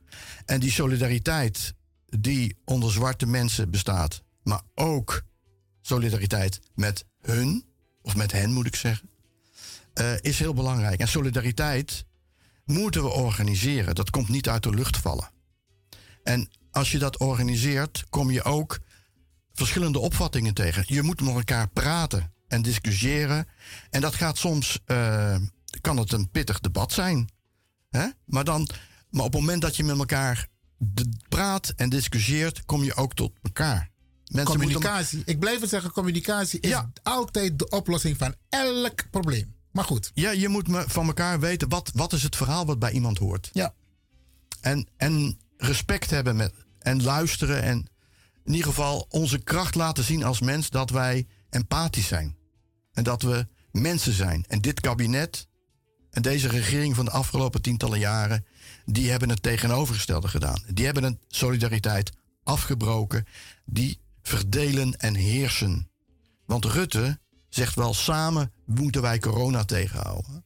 [0.44, 1.74] en die solidariteit
[2.06, 5.22] die onder zwarte mensen bestaat, maar ook
[5.88, 7.64] solidariteit met hun,
[8.02, 9.10] of met hen moet ik zeggen,
[9.94, 11.00] eh, is heel belangrijk.
[11.00, 12.04] En solidariteit
[12.64, 13.94] moeten we organiseren.
[13.94, 15.30] Dat komt niet uit de lucht vallen.
[16.22, 18.78] En als je dat organiseert, kom je ook
[19.52, 20.84] verschillende opvattingen tegen.
[20.86, 23.46] Je moet met elkaar praten en discussiëren.
[23.90, 25.36] En dat gaat soms, eh,
[25.80, 27.28] kan het een pittig debat zijn.
[27.90, 28.06] Hè?
[28.24, 28.68] Maar, dan,
[29.10, 30.48] maar op het moment dat je met elkaar
[31.28, 33.90] praat en discussieert, kom je ook tot elkaar.
[34.28, 35.22] Mensen communicatie.
[35.24, 39.54] Ik blijf het zeggen, communicatie is altijd de oplossing van elk probleem.
[39.72, 40.10] Maar goed.
[40.14, 43.18] Ja, je moet me van elkaar weten wat, wat is het verhaal wat bij iemand
[43.18, 43.50] hoort.
[43.52, 43.74] Ja.
[44.60, 47.88] En, en respect hebben met, en luisteren en
[48.44, 52.36] in ieder geval onze kracht laten zien als mens dat wij empathisch zijn.
[52.92, 54.44] En dat we mensen zijn.
[54.48, 55.48] En dit kabinet
[56.10, 58.46] en deze regering van de afgelopen tientallen jaren,
[58.84, 60.62] die hebben het tegenovergestelde gedaan.
[60.72, 62.12] Die hebben een solidariteit
[62.42, 63.24] afgebroken
[63.64, 65.90] die verdelen en heersen.
[66.46, 70.44] Want Rutte zegt wel samen moeten wij corona tegenhouden.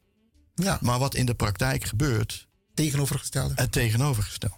[0.54, 0.78] Ja.
[0.80, 2.48] Maar wat in de praktijk gebeurt.
[2.74, 3.52] Tegenovergestelde.
[3.56, 4.56] Het tegenovergestelde.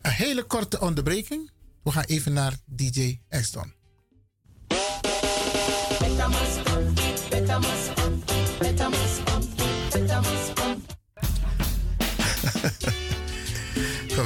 [0.00, 1.50] Een hele korte onderbreking.
[1.82, 3.72] We gaan even naar DJ Eston.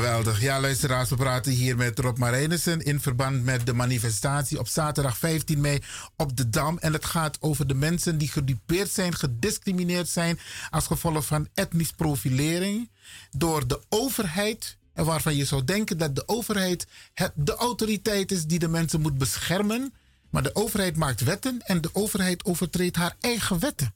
[0.09, 0.41] Geweldig.
[0.41, 5.19] Ja, luisteraars, we praten hier met Rob Marijnissen in verband met de manifestatie op zaterdag
[5.19, 5.83] 15 mei
[6.17, 6.79] op de Dam.
[6.79, 10.39] En het gaat over de mensen die gedupeerd zijn, gediscrimineerd zijn
[10.71, 12.91] als gevolg van etnisch profilering
[13.31, 14.77] door de overheid.
[14.95, 19.01] En waarvan je zou denken dat de overheid het, de autoriteit is die de mensen
[19.01, 19.95] moet beschermen.
[20.31, 23.95] Maar de overheid maakt wetten en de overheid overtreedt haar eigen wetten.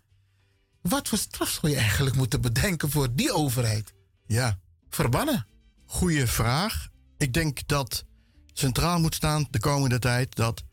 [0.81, 3.93] Wat voor straf zou je eigenlijk moeten bedenken voor die overheid?
[4.27, 4.59] Ja.
[4.89, 5.47] Verbannen.
[5.93, 6.89] Goeie vraag.
[7.19, 8.05] Ik denk dat
[8.53, 10.65] centraal moet staan de komende tijd dat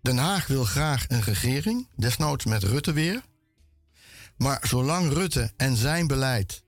[0.00, 3.22] Den Haag wil graag een regering, desnoods met Rutte weer.
[4.36, 6.64] Maar zolang Rutte en zijn beleid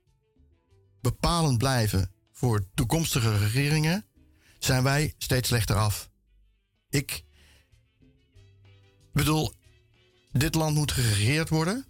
[1.01, 4.07] bepalend blijven voor toekomstige regeringen,
[4.59, 6.11] zijn wij steeds slechter af.
[6.91, 7.25] Ik
[9.13, 9.53] bedoel,
[10.33, 11.87] dit land moet geregeerd worden,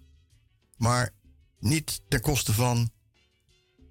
[0.77, 1.14] maar
[1.59, 2.90] niet ten koste van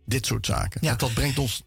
[0.10, 0.82] dit soort zaken.
[0.84, 0.96] Ja.
[0.96, 1.64] Dat brengt ons.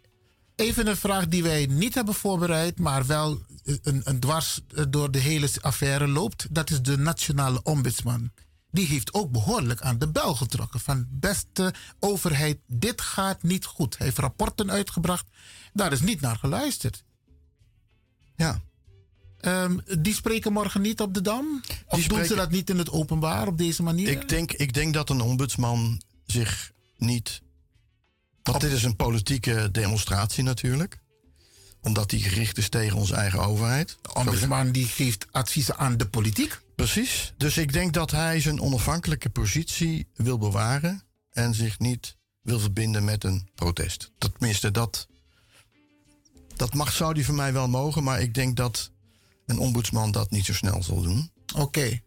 [0.57, 3.43] Even een vraag die wij niet hebben voorbereid, maar wel
[3.83, 6.47] een, een dwars door de hele affaire loopt.
[6.51, 8.31] Dat is de nationale ombudsman.
[8.71, 10.81] Die heeft ook behoorlijk aan de bel getrokken.
[10.81, 13.99] Van beste overheid, dit gaat niet goed.
[13.99, 15.27] Hij heeft rapporten uitgebracht.
[15.73, 17.05] Daar is niet naar geluisterd.
[18.37, 18.61] Ja.
[19.39, 21.61] Ehm, die spreken morgen niet op de Dam?
[21.87, 24.09] Of doen ze dat niet in het openbaar op deze manier?
[24.09, 27.43] Ik denk, ik denk dat een ombudsman zich niet.
[28.43, 30.99] Want dit is een politieke demonstratie natuurlijk.
[31.81, 33.99] Omdat die gericht is tegen onze eigen overheid.
[34.03, 36.61] De ombudsman die geeft adviezen aan de politiek.
[36.77, 37.33] Precies.
[37.37, 41.03] Dus ik denk dat hij zijn onafhankelijke positie wil bewaren.
[41.31, 44.13] En zich niet wil verbinden met een protest.
[44.19, 45.09] Tenminste, dat,
[46.57, 48.03] dat mag, zou die van mij wel mogen.
[48.03, 48.91] Maar ik denk dat
[49.47, 51.31] een ombudsman dat niet zo snel zal doen.
[51.55, 52.01] Oké.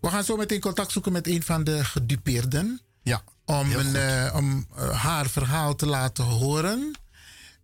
[0.00, 2.80] We gaan zo meteen contact zoeken met een van de gedupeerden.
[3.02, 3.22] Ja.
[3.46, 6.98] Om, een, eh, om eh, haar verhaal te laten horen.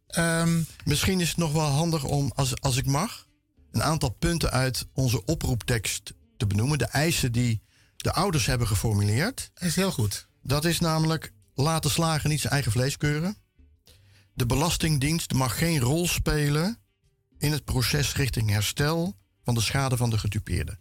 [0.07, 3.27] Ehm, Misschien is het nog wel handig om, als, als ik mag,
[3.71, 6.79] een aantal punten uit onze oproeptekst te benoemen.
[6.79, 7.63] De eisen die
[7.97, 9.51] de ouders hebben geformuleerd.
[9.59, 10.27] is heel goed.
[10.43, 13.37] Dat is namelijk laten slagen niet zijn eigen vlees keuren.
[14.35, 16.79] De Belastingdienst mag geen rol spelen
[17.39, 20.79] in het proces richting herstel van de schade van de gedupeerde.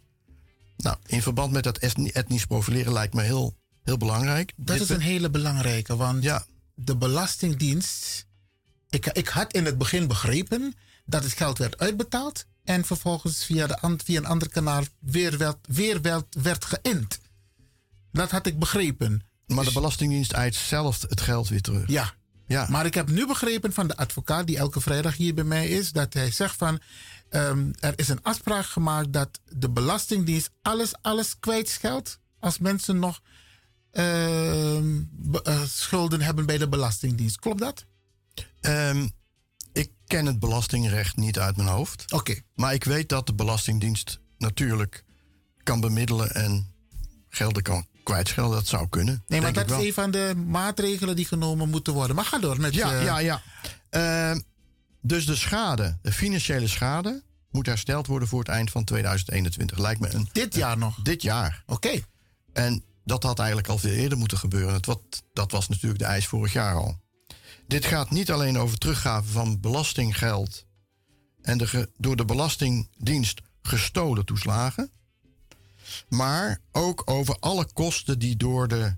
[0.76, 4.52] Nou, in verband met dat etni- etnisch profileren lijkt me heel, heel belangrijk.
[4.56, 6.44] dat Dit is een hele belangrijke, want Ja.
[6.74, 8.26] de Belastingdienst.
[8.90, 13.66] Ik, ik had in het begin begrepen dat het geld werd uitbetaald en vervolgens via,
[13.66, 17.20] de, via een ander kanaal weer, werd, weer werd, werd geïnd.
[18.12, 19.22] Dat had ik begrepen.
[19.46, 21.88] Maar de Belastingdienst eist zelf het geld weer terug.
[21.88, 22.14] Ja.
[22.46, 22.66] Ja.
[22.70, 25.92] Maar ik heb nu begrepen van de advocaat die elke vrijdag hier bij mij is,
[25.92, 26.80] dat hij zegt van
[27.28, 33.20] ehm, er is een afspraak gemaakt dat de Belastingdienst alles, alles kwijtscheldt als mensen nog
[35.66, 37.38] schulden hebben bij de Belastingdienst.
[37.38, 37.84] Klopt dat?
[38.60, 39.08] Ehm,
[39.72, 42.12] ik ken het belastingrecht niet uit mijn hoofd.
[42.12, 42.40] Oké.
[42.54, 45.04] Maar ik weet dat de Belastingdienst natuurlijk
[45.62, 46.74] kan bemiddelen en
[47.28, 48.56] gelden kan kwijtschelden.
[48.56, 49.22] Dat zou kunnen.
[49.26, 52.16] Nee, maar dat is een van de maatregelen die genomen moeten worden.
[52.16, 53.04] Maar ga door met Ja, je...
[53.04, 53.42] ja, ja.
[53.90, 54.40] Ehm,
[55.00, 59.78] dus de schade, de financiële schade, moet hersteld worden voor het eind van 2021.
[59.78, 60.28] Lijkt me een.
[60.32, 61.02] Dit jaar nog?
[61.02, 61.62] Dit jaar.
[61.66, 62.00] Oké.
[62.52, 64.84] En dat had eigenlijk al veel eerder moeten gebeuren.
[64.84, 67.00] Wat, dat was natuurlijk de eis vorig jaar al.
[67.66, 70.66] Dit gaat niet alleen over teruggave van belastinggeld
[71.42, 74.90] en de ge- door de Belastingdienst gestolen toeslagen,
[76.08, 78.96] maar ook over alle kosten die door de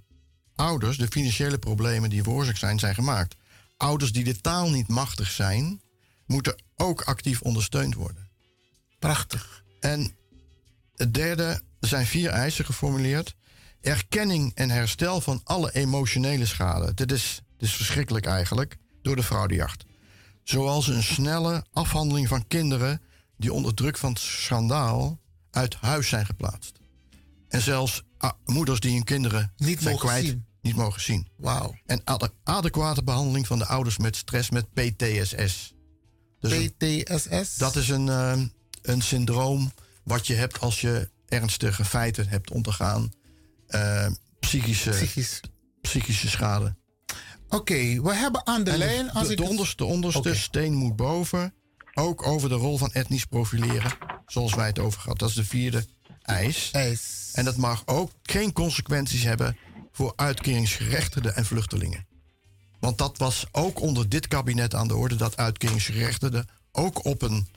[0.54, 3.36] ouders, de financiële problemen die veroorzaakt zijn, zijn gemaakt.
[3.76, 5.80] Ouders die de taal niet machtig zijn,
[6.26, 8.28] moeten ook actief ondersteund worden.
[8.98, 9.64] Prachtig.
[9.80, 10.16] En
[10.94, 13.34] het derde, er zijn vier eisen geformuleerd.
[13.84, 16.94] Erkenning en herstel van alle emotionele schade.
[16.94, 19.84] Dit is, dit is verschrikkelijk eigenlijk, door de fraudejacht.
[20.42, 23.00] Zoals een snelle afhandeling van kinderen
[23.36, 25.20] die onder druk van het schandaal
[25.50, 26.78] uit huis zijn geplaatst.
[27.48, 30.44] En zelfs ah, moeders die hun kinderen Niet zijn mogen kwijt, zien.
[30.62, 31.28] niet mogen zien.
[31.36, 31.74] Wauw.
[31.86, 35.74] En ade- adequate behandeling van de ouders met stress met PTSS.
[36.40, 37.56] Dus een- PTSS?
[37.56, 38.40] dat is een, eh,
[38.82, 39.72] een syndroom
[40.04, 43.10] wat je hebt als je ernstige feiten hebt ondergaan.
[43.66, 44.06] Eh,
[44.40, 45.40] psychische, Psychisch.
[45.80, 46.76] psychische schade.
[47.48, 49.10] Oké, we hebben aan de En lijn...
[49.10, 51.54] Als de, ik de onderste, de onderste steen moet boven.
[51.94, 53.92] ook over de rol van etnisch profileren,
[54.26, 55.18] zoals wij het over gehad.
[55.18, 55.86] Dat is de vierde
[56.22, 56.68] eis.
[56.72, 57.30] eis.
[57.32, 59.56] En dat mag ook geen consequenties hebben
[59.92, 62.06] voor uitkeringsgerechtigden en vluchtelingen.
[62.80, 67.48] Want dat was ook onder dit kabinet aan de orde dat uitkeringsgerechtigden ook op een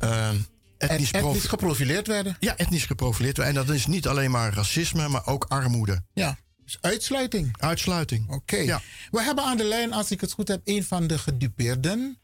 [0.00, 0.30] uh,
[0.78, 2.36] etnisch, etnisch geprofileerd werden.
[2.40, 3.54] Ja, etnisch geprofileerd werden.
[3.54, 6.00] En dat is niet alleen maar racisme, maar ook armoede.
[6.12, 7.56] Ja, dus uitsluiting.
[7.58, 8.30] Uitsluiting.
[8.30, 8.56] Oké.
[8.56, 8.80] Ja.
[9.10, 12.18] We hebben aan de lijn, als ik het goed heb, een van de gedupeerden.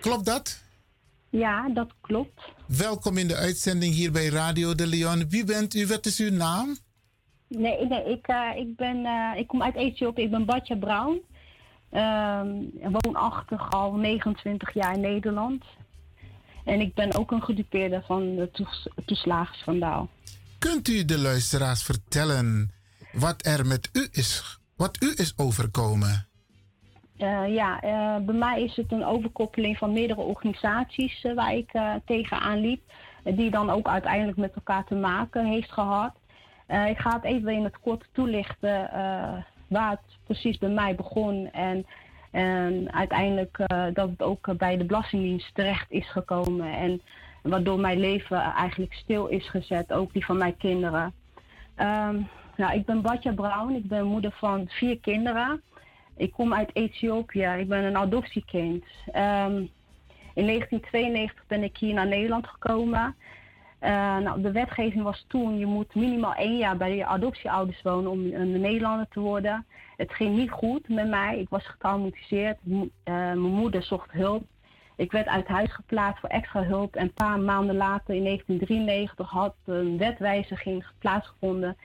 [0.00, 0.62] Klopt dat?
[1.30, 2.40] Ja, dat klopt.
[2.66, 5.28] Welkom in de uitzending hier bij Radio de Leon.
[5.28, 5.86] Wie bent u?
[5.86, 6.76] Wat is uw naam?
[7.48, 10.22] Nee, nee ik, uh, ik, ben, uh, ik kom uit Ethiopië.
[10.22, 11.22] Ik ben Batja Brown.
[11.92, 15.64] Um, woonachtig al 29 jaar in Nederland.
[16.64, 20.08] En ik ben ook een gedupeerde van de toes toeslagenschandaal.
[20.58, 22.70] Kunt u de luisteraars vertellen
[23.12, 26.26] wat er met u is, wat u is overkomen?
[27.18, 31.70] Uh, ja, uh, bij mij is het een overkoppeling van meerdere organisaties uh, waar ik
[32.06, 32.82] tegenaan liep.
[33.24, 36.14] die dan ook uiteindelijk met elkaar te maken heeft gehad.
[36.66, 38.90] ik ga het even in het kort toelichten
[39.68, 41.50] waar het precies bij mij begon.
[41.52, 41.86] En,
[42.32, 43.56] en uiteindelijk
[43.92, 46.72] dat het ook bij de Belastingdienst terecht is gekomen.
[46.72, 47.02] En
[47.42, 51.14] waardoor mijn leven eigenlijk stil is gezet, ook die van mijn kinderen.
[51.76, 55.62] Um, nou, ik ben Batja Brown, ik ben moeder van vier kinderen.
[56.16, 57.44] Ik kom uit Ethiopië.
[57.58, 58.84] Ik ben een adoptiekind.
[59.06, 59.70] Um,
[60.34, 63.16] in 1992 ben ik hier naar Nederland gekomen.
[63.82, 68.10] Uh, nou, de wetgeving was toen, je moet minimaal één jaar bij je adoptieouders wonen
[68.10, 69.66] om een Nederlander te worden.
[69.96, 71.38] Het ging niet goed met mij.
[71.38, 72.58] Ik was getraumatiseerd.
[72.64, 74.44] Uh, mijn moeder zocht hulp.
[74.96, 76.96] Ik werd uit huis geplaatst voor extra hulp.
[76.96, 81.76] En een paar maanden later, in 1993, had een wetwijziging plaatsgevonden.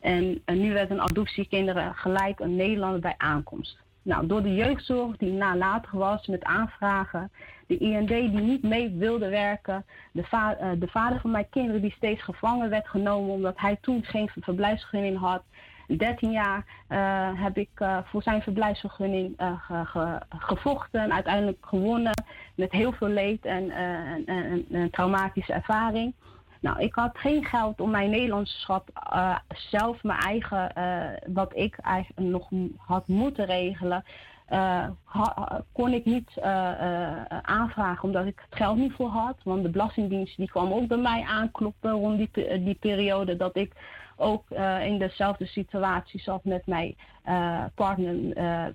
[0.00, 3.78] En, en nu werd een adoptiekinderen gelijk een Nederlander bij aankomst.
[4.02, 7.30] Nou, door de jeugdzorg die nalatig was met aanvragen,
[7.66, 11.92] de IND die niet mee wilde werken, de, uh, de, vader van mijn kinderen die
[11.96, 15.42] steeds gevangen werd genomen omdat hij toen geen verblijfsvergunning had.
[15.86, 22.24] 13 jaar uh, heb ik uh, voor zijn verblijfsvergunning ge ge gevochten, uiteindelijk gewonnen
[22.54, 26.14] met heel veel leed en, en een traumatische ervaring.
[26.60, 31.78] Nou, ik had geen geld om mijn Nederlandschap uh, zelf, mijn eigen, uh, wat ik
[31.78, 34.04] eigenlijk nog had moeten regelen,
[34.52, 34.88] uh,
[35.72, 36.40] kon ik niet
[37.42, 39.36] aanvragen omdat ik het geld niet voor had.
[39.44, 43.72] Want de Belastingdienst die kwam ook bij mij aankloppen rond die, die periode dat ik
[44.16, 44.50] ook
[44.82, 46.96] in dezelfde situatie zat met mijn
[47.74, 48.14] partner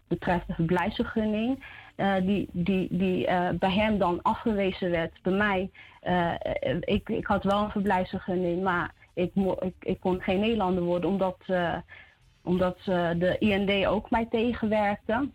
[0.08, 1.64] betreffende verblijfsvergunning.
[1.98, 5.12] Uh, die, die, die uh, bij hem dan afgewezen werd.
[5.22, 5.70] Bij mij,
[6.04, 6.34] uh,
[6.80, 11.38] ik, ik had wel een verblijfsvergunning, maar ik, ik, ik kon geen Nederlander worden omdat,
[12.44, 12.78] omdat
[13.18, 15.30] de IND ook mij tegenwerkte.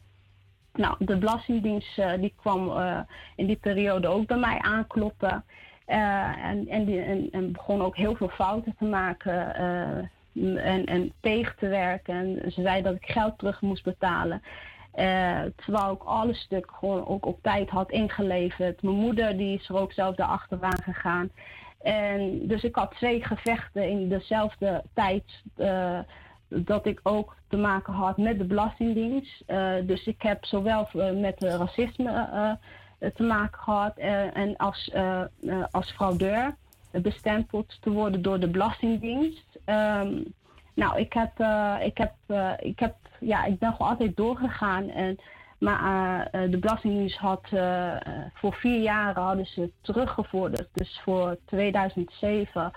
[0.72, 2.72] Nou, de Belastingdienst die kwam
[3.36, 5.44] in die periode ook bij mij aankloppen.
[5.86, 9.54] en, en, die, en, en, begon ook heel veel fouten te maken
[10.56, 12.14] en, en tegen te werken.
[12.14, 14.42] En ze zei dat ik geld terug moest betalen.
[14.94, 18.82] Uh, terwijl ik alle stuk gewoon ook op tijd had ingeleverd.
[18.82, 21.30] Mijn moeder die is er ook zelf achteraan gegaan.
[21.82, 25.24] En dus ik had twee gevechten in dezelfde tijd.
[25.56, 25.98] Uh,
[26.48, 29.42] dat ik ook te maken had met de Belastingdienst.
[29.46, 32.58] Uh, dus ik heb zowel met racisme
[33.14, 33.96] te maken gehad
[34.34, 34.92] en als,
[35.70, 36.54] als fraudeur
[36.92, 39.58] bestempeld te worden door de Belastingdienst.
[39.66, 40.34] Um,
[40.74, 41.32] nou, ik heb,
[41.82, 42.14] ik heb,
[42.58, 44.88] ik heb ja, ik ben gewoon altijd doorgegaan.
[44.88, 45.18] En,
[45.58, 47.48] maar uh, de Belastingdienst had
[48.34, 50.68] voor vier jaren hadden ze teruggevorderd.
[50.72, 52.72] Dus voor 2007,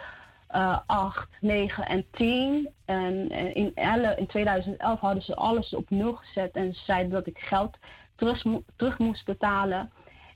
[0.55, 2.69] uh, 8, 9 en 10.
[2.85, 6.51] En in, elle, in 2011 hadden ze alles op nul gezet.
[6.51, 7.77] En ze zeiden dat ik geld
[8.15, 8.43] terug,
[8.75, 9.91] terug moest betalen.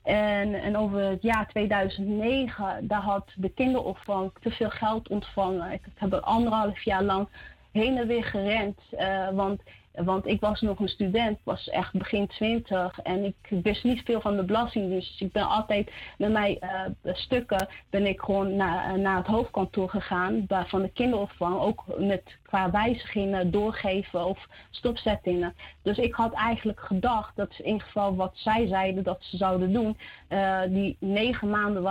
[0.07, 5.71] En, en, over het jaar 2009, daar had de kinderopvang te veel geld ontvangen.
[5.71, 7.27] Ik heb anderhalf jaar lang
[7.71, 8.79] heen en weer gerend.
[8.91, 9.61] Uh, want
[10.05, 14.21] want ik was nog een student, was echt begin twintig en ik wist niet veel
[14.21, 14.89] van de belasting.
[14.89, 19.89] Dus ik ben altijd met mijn uh, stukken ben ik gewoon naar, naar het hoofdkantoor
[19.89, 21.59] gegaan van de kinderopvang.
[21.59, 25.55] Ook met qua wijzigingen doorgeven of stopzettingen.
[25.81, 29.73] Dus ik had eigenlijk gedacht dat in ieder geval wat zij zeiden dat ze zouden
[29.73, 29.97] doen,
[30.29, 31.81] uh, die negen maanden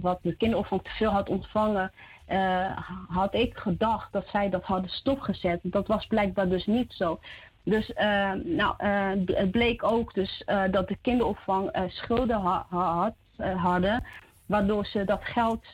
[0.00, 1.92] wat de kinderopvang te veel had ontvangen,
[2.32, 2.78] uh,
[3.08, 5.60] had ik gedacht dat zij dat hadden stopgezet.
[5.62, 7.18] Dat was blijkbaar dus niet zo.
[7.62, 13.14] Dus uh, nou, uh, het bleek ook dus, dat de kinderopvang schulden ha had,
[13.56, 14.04] hadden.
[14.46, 15.64] Waardoor ze dat geld,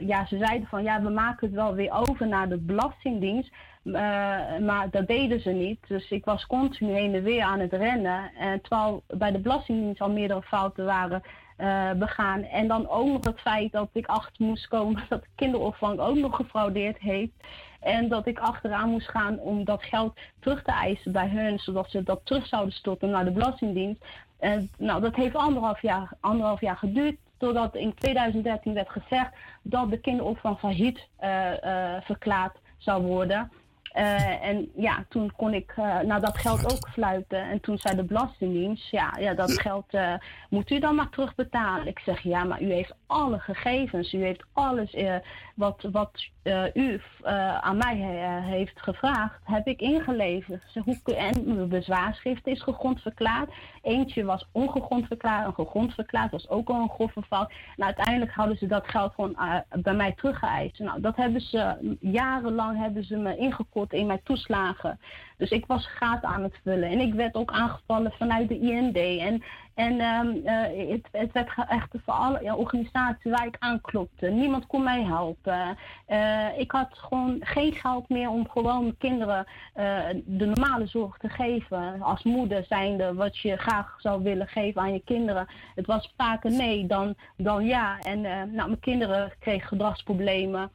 [0.00, 3.50] ja, ze zeiden van ja, we maken het wel weer over naar de Belastingdienst.
[3.84, 3.92] Eh,
[4.58, 5.78] maar dat deden ze niet.
[5.88, 8.30] Dus ik was continu heen en weer aan het rennen.
[8.38, 11.22] En terwijl bij de Belastingdienst al meerdere fouten waren
[11.62, 12.42] eh, begaan.
[12.42, 16.16] En dan ook nog het feit dat ik achter moest komen dat de kinderopvang ook
[16.16, 17.32] nog gefraudeerd heeft.
[17.80, 21.90] En dat ik achteraan moest gaan om dat geld terug te eisen bij hun, zodat
[21.90, 24.04] ze dat terug zouden storten naar de Belastingdienst.
[24.38, 27.16] En nou, dat heeft anderhalf jaar, anderhalf jaar geduurd.
[27.36, 29.30] Totdat in 2013 werd gezegd
[29.62, 31.50] dat de kinderopvang failliet uh,
[32.00, 33.50] verklaard zou worden.
[33.94, 37.42] Uh, en ja, toen kon ik uh, dat geld ook fluiten.
[37.42, 40.14] En toen zei de Belastingdienst, ja, ja dat geld uh,
[40.48, 41.86] moet u dan maar terugbetalen.
[41.86, 44.12] Ik zeg, ja, maar u heeft alle gegevens.
[44.12, 44.96] U heeft alles
[45.54, 46.26] wat, wat
[46.74, 47.00] u
[47.60, 47.96] aan mij
[48.42, 50.62] heeft gevraagd, heb ik ingeleverd.
[51.04, 53.50] En mijn bezwaarschrift is gegrond verklaard.
[53.82, 57.52] Eentje was ongegrond verklaard, een gegrond verklaard was ook al een grove fout.
[57.76, 59.36] En uiteindelijk hadden ze dat geld gewoon
[59.82, 60.78] bij mij teruggeëist.
[60.78, 65.00] Nou, dat hebben ze, jarenlang hebben ze me ingekort in mijn toeslagen.
[65.36, 66.90] Dus ik was gaten aan het vullen.
[66.90, 68.96] En ik werd ook aangevallen vanuit de IND.
[68.96, 69.42] En,
[69.74, 74.28] en um, uh, het, het, werd echt voor alle ja, organisaties waar ik aanklopte.
[74.28, 75.76] Niemand kon mij helpen.
[76.08, 81.28] Uh, ik had gewoon geen geld meer om gewoon kinderen uh, de normale zorg te
[81.28, 82.02] geven.
[82.02, 85.46] Als moeder zijnde wat je graag zou willen geven aan je kinderen.
[85.74, 87.98] Het was vaker nee dan, dan ja.
[87.98, 90.70] En nou, mijn kinderen kregen gedragsproblemen.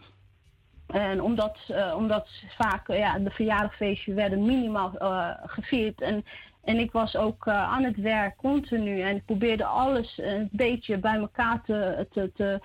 [0.88, 6.02] En omdat, uh, omdat vaak uh, ja, de verjaardagfeestjes werden minimaal uh, gevierd.
[6.02, 6.26] En,
[6.64, 9.02] en ik was ook aan het werk continu.
[9.02, 12.60] En ik probeerde alles een beetje bij elkaar te, te, te,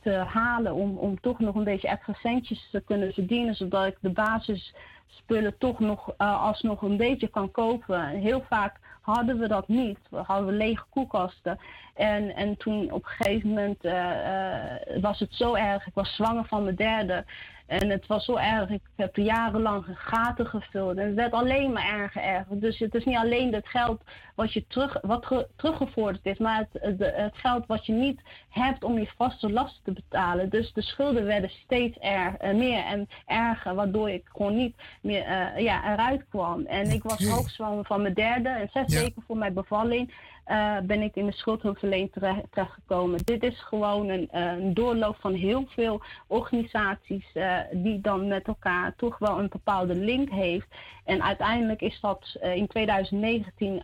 [0.00, 0.74] te, halen.
[0.74, 3.54] Om, om toch nog een beetje extra centjes te kunnen verdienen.
[3.54, 8.08] Zodat ik de basisspullen toch nog alsnog een beetje kan kopen.
[8.08, 8.80] Heel vaak
[9.10, 9.98] hadden we dat niet.
[10.10, 11.58] We hadden lege koelkasten.
[11.94, 15.86] En, en toen op een gegeven moment uh, uh, was het zo erg.
[15.86, 17.24] Ik was zwanger van mijn derde.
[17.70, 18.70] En het was zo erg.
[18.70, 20.96] Ik heb jarenlang gaten gevuld.
[20.96, 22.60] En het werd alleen maar erger erger.
[22.60, 24.02] Dus het is niet alleen het geld
[24.34, 26.38] wat, je terug, wat ge, teruggevorderd is.
[26.38, 30.48] Maar het, het geld wat je niet hebt om je vaste lasten te betalen.
[30.48, 33.74] Dus de schulden werden steeds er, uh, meer en erger.
[33.74, 36.66] Waardoor ik gewoon niet meer uh, ja, eruit kwam.
[36.66, 38.48] En ik was hoogzwanger van mijn derde.
[38.48, 39.00] En zes ja.
[39.00, 40.12] weken voor mijn bevalling
[40.50, 43.20] uh, ben ik in de schuldhulpverlening terechtgekomen.
[43.24, 48.94] Dit is gewoon een, een, doorloop van heel veel organisaties uh, die dan met elkaar
[48.96, 50.66] toch wel een bepaalde link heeft.
[51.04, 53.82] En uiteindelijk is dat in 2019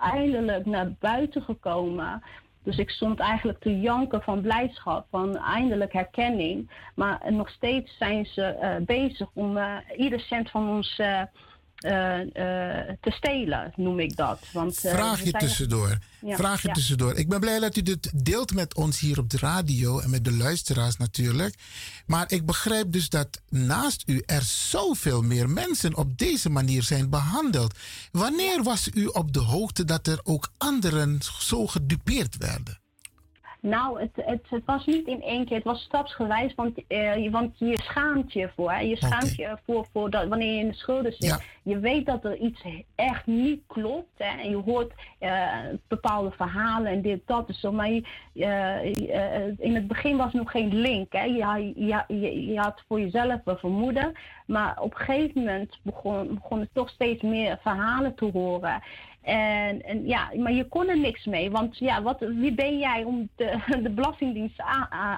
[0.00, 2.22] eindelijk naar buiten gekomen.
[2.62, 6.70] Dus ik stond eigenlijk te janken van blijdschap, van eindelijk herkenning.
[6.94, 9.58] Maar nog steeds zijn ze bezig om
[9.96, 11.00] ieder cent van ons
[11.86, 12.24] uh, uh,
[13.00, 14.38] te stelen, noem ik dat.
[14.52, 15.98] Want, uh, Vraag je tussendoor.
[16.20, 16.74] Ja, Vraag je ja.
[16.74, 17.14] tussendoor.
[17.14, 20.24] Ik ben blij dat u dit deelt met ons hier op de radio en met
[20.24, 21.54] de luisteraars natuurlijk.
[22.06, 27.10] Maar ik begrijp dus dat naast u er zoveel meer mensen op deze manier zijn
[27.10, 27.74] behandeld.
[28.12, 32.78] Wanneer was u op de hoogte dat er ook anderen zo gedupeerd werden?
[33.60, 37.58] Nou, het, het, het, was niet in één keer, het was stapsgewijs, want, uh, want
[37.58, 38.72] je schaamt je voor.
[38.72, 38.80] Hè?
[38.80, 39.50] Je schaamt okay.
[39.50, 41.24] je voor, voor dat, wanneer je in de schulden zit.
[41.24, 41.40] Ja.
[41.62, 44.18] Je weet dat er iets echt niet klopt.
[44.18, 44.40] Hè?
[44.42, 45.48] En je hoort uh,
[45.88, 47.46] bepaalde verhalen en dit, dat.
[47.46, 47.72] Dus zo.
[47.72, 48.02] Maar je,
[48.34, 51.12] uh, in het begin was nog geen link.
[51.12, 51.22] Hè?
[51.22, 54.12] Je, je, je, je had voor jezelf een vermoeden.
[54.46, 58.82] Maar op een gegeven moment begon, begon toch steeds meer verhalen te horen.
[59.22, 61.50] En, en, ja, maar je kon er niks mee.
[61.50, 64.60] Want ja, wat, wie ben jij om de, de Belastingdienst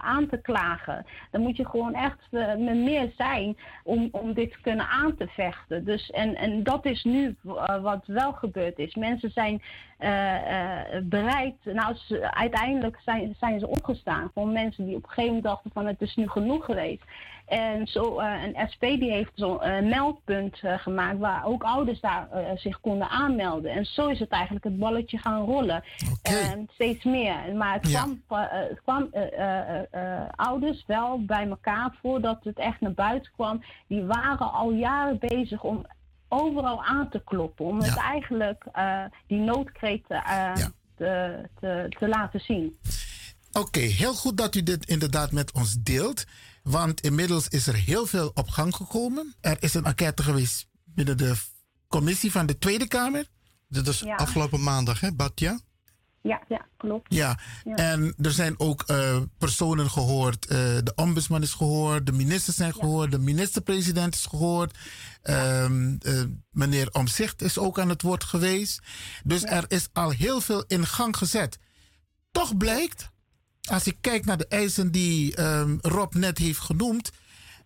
[0.03, 1.07] aan, te klagen?
[1.30, 5.26] Dan moet je gewoon echt uh, meer zijn om, om dit te kunnen aan te
[5.26, 5.84] vechten.
[5.84, 8.94] Dus, en, en dat is nu uh, wat wel gebeurd is.
[8.94, 9.62] Mensen zijn
[10.01, 11.55] uh, bereid.
[11.64, 11.96] Nou,
[12.30, 14.30] uiteindelijk zijn, zijn ze opgestaan.
[14.34, 17.03] Gewoon mensen die op een gegeven moment dachten van het is nu genoeg geweest.
[17.51, 22.01] En zo, uh, een SP die heeft zo'n uh, meldpunt uh, gemaakt waar ook ouders
[22.01, 23.70] daar zich konden aanmelden.
[23.70, 25.84] En zo is het eigenlijk het balletje gaan rollen.
[26.11, 26.40] Okay.
[26.40, 27.55] En steeds meer.
[27.55, 29.11] Maar het kwam, het kwam
[30.36, 33.64] ouders wel bij elkaar voordat het echt naar buiten kwam.
[33.86, 35.86] Die waren al jaren bezig om
[36.28, 37.64] overal aan te kloppen.
[37.64, 37.86] Om ja.
[37.86, 38.64] het eigenlijk
[39.26, 40.55] die noodkreet ja.
[40.96, 42.76] te, te, te laten zien.
[43.53, 46.24] Oké, okay, heel goed dat u dit inderdaad met ons deelt.
[46.63, 49.35] Want inmiddels is er heel veel op gang gekomen.
[49.41, 51.35] Er is een enquête geweest binnen de
[51.89, 53.27] commissie van de Tweede Kamer.
[53.69, 54.15] Dat is ja.
[54.15, 55.61] afgelopen maandag, hè, Batja?
[56.23, 57.15] Ja, ja, klopt.
[57.15, 57.75] Ja, ja.
[57.75, 60.45] en er zijn ook uh, personen gehoord.
[60.45, 63.17] Uh, de ombudsman is gehoord, de ministers zijn gehoord, ja.
[63.17, 64.79] de minister-president is gehoord.
[65.23, 68.81] Um, uh, meneer Omzicht is ook aan het woord geweest.
[69.25, 71.59] Dus er is al heel veel in gang gezet.
[72.31, 73.10] Toch blijkt
[73.71, 77.11] als ik kijk naar de eisen die um, Rob net heeft genoemd,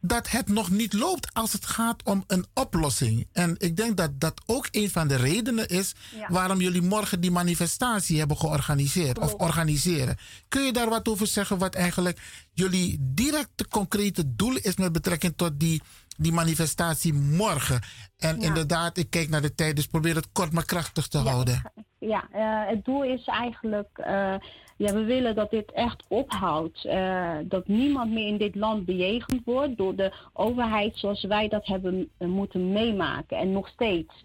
[0.00, 3.26] dat het nog niet loopt als het gaat om een oplossing.
[3.32, 6.26] En ik denk dat dat ook een van de redenen is Ja.
[6.28, 10.16] waarom jullie morgen die manifestatie hebben georganiseerd of organiseren.
[10.48, 12.18] Kun je daar wat over zeggen, wat eigenlijk
[12.52, 15.82] jullie directe concrete doel is met betrekking tot die,
[16.16, 17.80] die manifestatie morgen?
[18.16, 18.46] En Ja.
[18.46, 21.72] inderdaad, ik kijk naar de tijd, dus probeer het kort maar krachtig te houden.
[22.06, 24.34] Ja, eh, het doel is eigenlijk, eh,
[24.76, 26.84] ja, we willen dat dit echt ophoudt.
[26.84, 31.66] Eh, dat niemand meer in dit land bejegend wordt door de overheid zoals wij dat
[31.66, 33.36] hebben moeten meemaken.
[33.36, 34.24] En nog steeds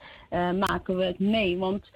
[0.60, 1.58] maken we het mee.
[1.58, 1.90] Want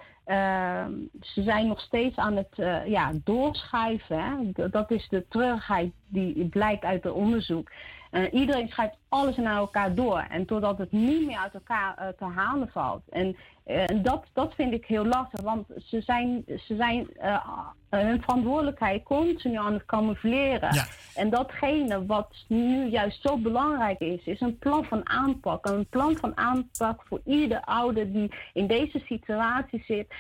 [1.22, 4.54] ze zijn nog steeds aan het ja, doorschuiven.
[4.72, 7.72] Dat is de treurigheid die blijkt uit het onderzoek.
[8.14, 10.26] Eh, iedereen schuift alles naar elkaar door.
[10.30, 13.02] En totdat het niet meer uit elkaar eh, te halen valt.
[13.10, 15.42] En eh, dat, dat vind ik heel lastig.
[15.42, 17.08] Want ze zijn, ze zijn
[17.90, 20.86] hun verantwoordelijkheid continu aan het camoufleren.
[21.16, 25.66] En datgene wat nu juist zo belangrijk is, is een plan van aanpak.
[25.66, 30.14] Een plan van aanpak voor ieder ouder die in deze situatie zit.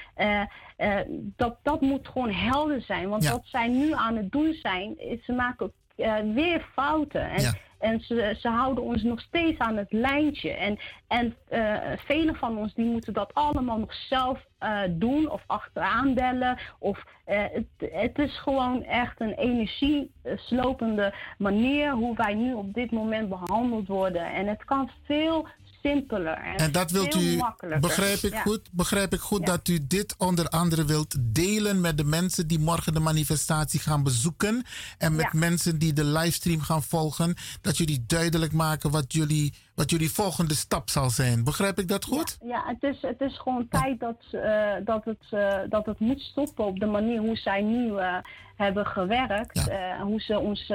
[1.35, 3.09] Dat, dat moet gewoon helder zijn.
[3.09, 3.31] Want Ja.
[3.31, 7.29] wat zij nu aan het doen zijn, is ze maken eh, weer fouten.
[7.29, 10.51] En, en ze, ze houden ons nog steeds aan het lijntje.
[10.51, 15.43] En, en eh velen van ons die moeten dat allemaal nog zelf eh, doen of
[15.45, 16.57] achteraan bellen.
[16.79, 23.29] Of, het, het is gewoon echt een energieslopende manier hoe wij nu op dit moment
[23.29, 24.33] behandeld worden.
[24.33, 25.47] En het kan veel
[25.84, 27.39] simpeler en, En dat wilt u,
[27.79, 28.41] begrijp ik Ja.
[28.41, 29.45] goed, begrijp ik goed Ja.
[29.45, 34.03] dat u dit onder andere wilt delen met de mensen die morgen de manifestatie gaan
[34.03, 34.63] bezoeken.
[34.97, 35.39] En met Ja.
[35.39, 37.36] mensen die de livestream gaan volgen.
[37.61, 41.43] Dat jullie duidelijk maken wat jullie, wat jullie volgende stap zal zijn.
[41.43, 42.38] Begrijp ik dat goed?
[42.43, 46.21] Ja, het is, het is gewoon tijd dat, eh, dat, het, eh, dat het moet
[46.21, 48.15] stoppen op de manier hoe zij nu eh,
[48.55, 49.67] hebben gewerkt.
[49.67, 50.71] Eh, hoe ze ons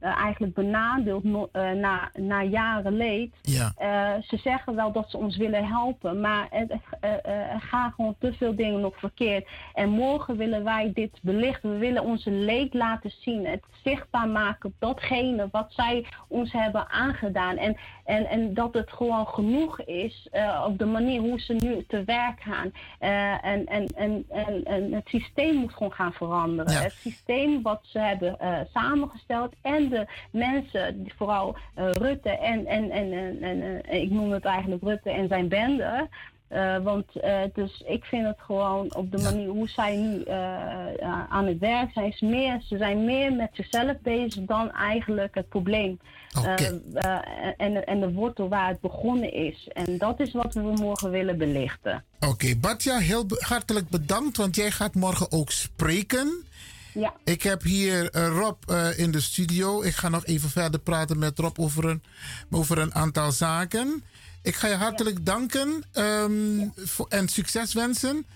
[0.00, 1.24] eigenlijk benadeeld
[1.74, 3.34] na, na jaren leed.
[3.42, 3.72] Ja.
[4.22, 8.80] Ze zeggen wel dat ze ons willen helpen, maar er gaan gewoon te veel dingen
[8.80, 9.48] nog verkeerd.
[9.74, 11.70] En morgen willen wij dit belichten.
[11.70, 13.46] We willen onze leed laten zien.
[13.46, 17.56] Het zichtbaar maken op datgene wat zij ons hebben aangedaan.
[17.56, 21.84] En, en, en dat het gewoon genoeg is eh, op de manier hoe ze nu
[21.88, 22.72] te werk gaan.
[22.98, 26.72] Eh, en, en, en, en, en het systeem moet gewoon gaan veranderen.
[26.72, 26.80] Ja.
[26.80, 32.90] Het systeem wat ze hebben eh, samengesteld en de mensen, vooral eh, Rutte en, en,
[32.90, 36.08] en, en, en, eh, ik noem het eigenlijk Rutte en zijn bende.
[36.50, 41.28] Eh, want eh, dus ik vind het gewoon op de manier hoe zij nu eh,
[41.28, 45.48] aan het werk zijn, is meer, ze zijn meer met zichzelf bezig dan eigenlijk het
[45.48, 46.00] probleem.
[47.56, 49.68] En, en de wortel waar het begonnen is.
[49.72, 52.04] En dat is wat we morgen willen belichten.
[52.20, 56.44] Oké, Batja, heel hartelijk bedankt, want jij gaat morgen ook spreken.
[56.94, 57.14] Ja.
[57.24, 58.56] Ik heb hier Rob
[58.96, 59.82] in de studio.
[59.82, 62.02] Ik ga nog even verder praten met Rob over een,
[62.50, 64.02] over een aantal zaken.
[64.42, 68.26] Ik ga je hartelijk danken ehm, voor, en succes wensen.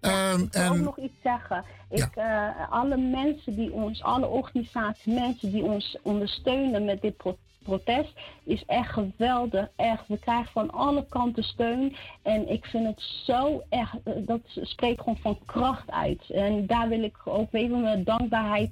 [0.00, 1.64] Ehm, Ik wil en, ook nog iets zeggen.
[1.90, 7.38] Ik, eh, alle mensen die ons, alle organisaties, mensen die ons ondersteunen met dit pro-
[7.62, 8.12] protest,
[8.44, 9.68] is echt geweldig.
[9.76, 11.96] Echt, we krijgen van alle kanten steun.
[12.22, 16.30] En ik vind het zo echt, eh, dat spreekt gewoon van kracht uit.
[16.30, 18.70] En daar wil ik ook even mijn dankbaarheid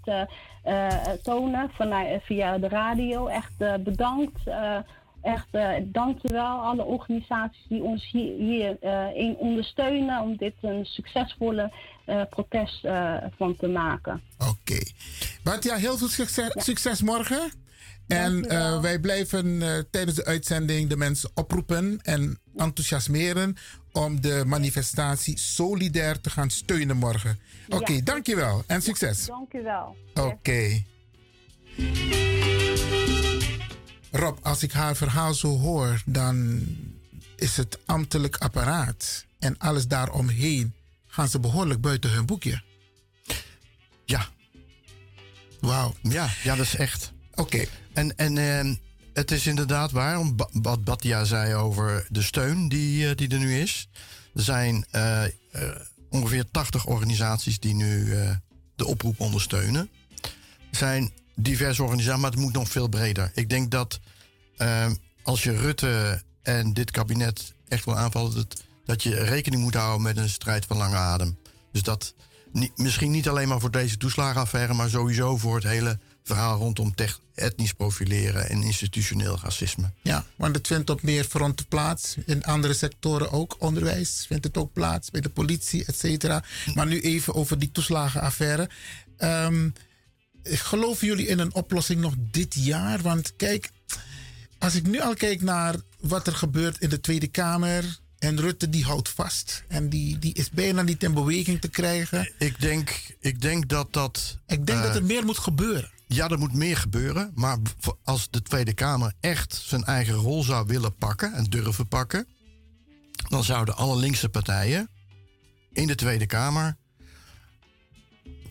[0.62, 3.26] eh, tonen vanuit, via de radio.
[3.26, 4.40] Echt bedankt.
[5.22, 10.84] Echt, eh dankjewel alle organisaties die ons hier, hier eh, in ondersteunen om dit een
[10.84, 11.72] succesvolle
[12.04, 12.80] eh, protest
[13.36, 14.22] van te maken.
[14.38, 14.78] Oké.
[15.42, 17.50] Batja, heel veel succes, succes morgen.
[18.06, 18.48] En
[18.82, 19.58] wij blijven
[19.90, 23.56] tijdens de uitzending de mensen oproepen en enthousiasmeren
[23.92, 27.38] om de manifestatie solidair te gaan steunen morgen.
[27.68, 28.00] Oké, Ja.
[28.04, 29.26] dankjewel en succes.
[29.26, 29.96] Dankjewel.
[30.14, 30.82] Oké.
[34.10, 36.66] Rob, als ik haar verhaal zo hoor, dan
[37.36, 40.74] is het ambtelijk apparaat en alles daaromheen
[41.06, 42.62] gaan ze behoorlijk buiten hun boekje.
[44.04, 44.28] Ja.
[45.60, 45.94] Wauw.
[46.02, 47.12] Ja, ja, dat is echt.
[47.34, 47.64] Oké.
[47.92, 48.74] En, en ehm,
[49.12, 53.60] het is inderdaad waar, wat Batja zei over de steun die, eh, die er nu
[53.60, 53.88] is.
[54.34, 55.30] Er zijn eh, eh,
[56.10, 58.16] ongeveer 80 organisaties die nu
[58.76, 59.90] de oproep ondersteunen.
[60.70, 63.30] Er zijn diverse organisaties, maar het moet nog veel breder.
[63.34, 64.00] Ik denk dat
[64.56, 69.74] ehm, als je Rutte en dit kabinet echt wil aanvallen, dat, dat je rekening moet
[69.74, 71.38] houden met een strijd van lange adem.
[71.72, 72.14] Dus dat
[72.52, 76.94] niet, misschien niet alleen maar voor deze toeslagenaffaire, maar sowieso voor het hele verhaal rondom
[76.94, 79.92] tech- etnisch profileren en institutioneel racisme.
[80.02, 82.16] Ja, want het vindt op meer fronten plaats.
[82.26, 83.56] In andere sectoren ook.
[83.58, 85.10] Onderwijs vindt het ook plaats.
[85.10, 86.42] Bij de politie, et cetera.
[86.74, 88.68] Maar nu even over die toeslagenaffaire.
[89.16, 89.68] Ehm,
[90.50, 93.02] geloven jullie in een oplossing nog dit jaar?
[93.02, 93.70] Want kijk,
[94.58, 97.98] als ik nu al kijk naar wat er gebeurt in de Tweede Kamer.
[98.18, 99.64] En Rutte die houdt vast.
[99.68, 102.32] En die, die is bijna niet in beweging te krijgen.
[102.38, 104.38] Ik denk, ik denk dat dat.
[104.46, 105.90] Ik denk dat er meer moet gebeuren.
[106.06, 107.32] Ja, er moet meer gebeuren.
[107.34, 107.58] Maar
[108.04, 112.26] als de Tweede Kamer echt zijn eigen rol zou willen pakken en durven pakken.
[113.28, 114.88] dan zouden alle linkse partijen
[115.72, 116.76] in de Tweede Kamer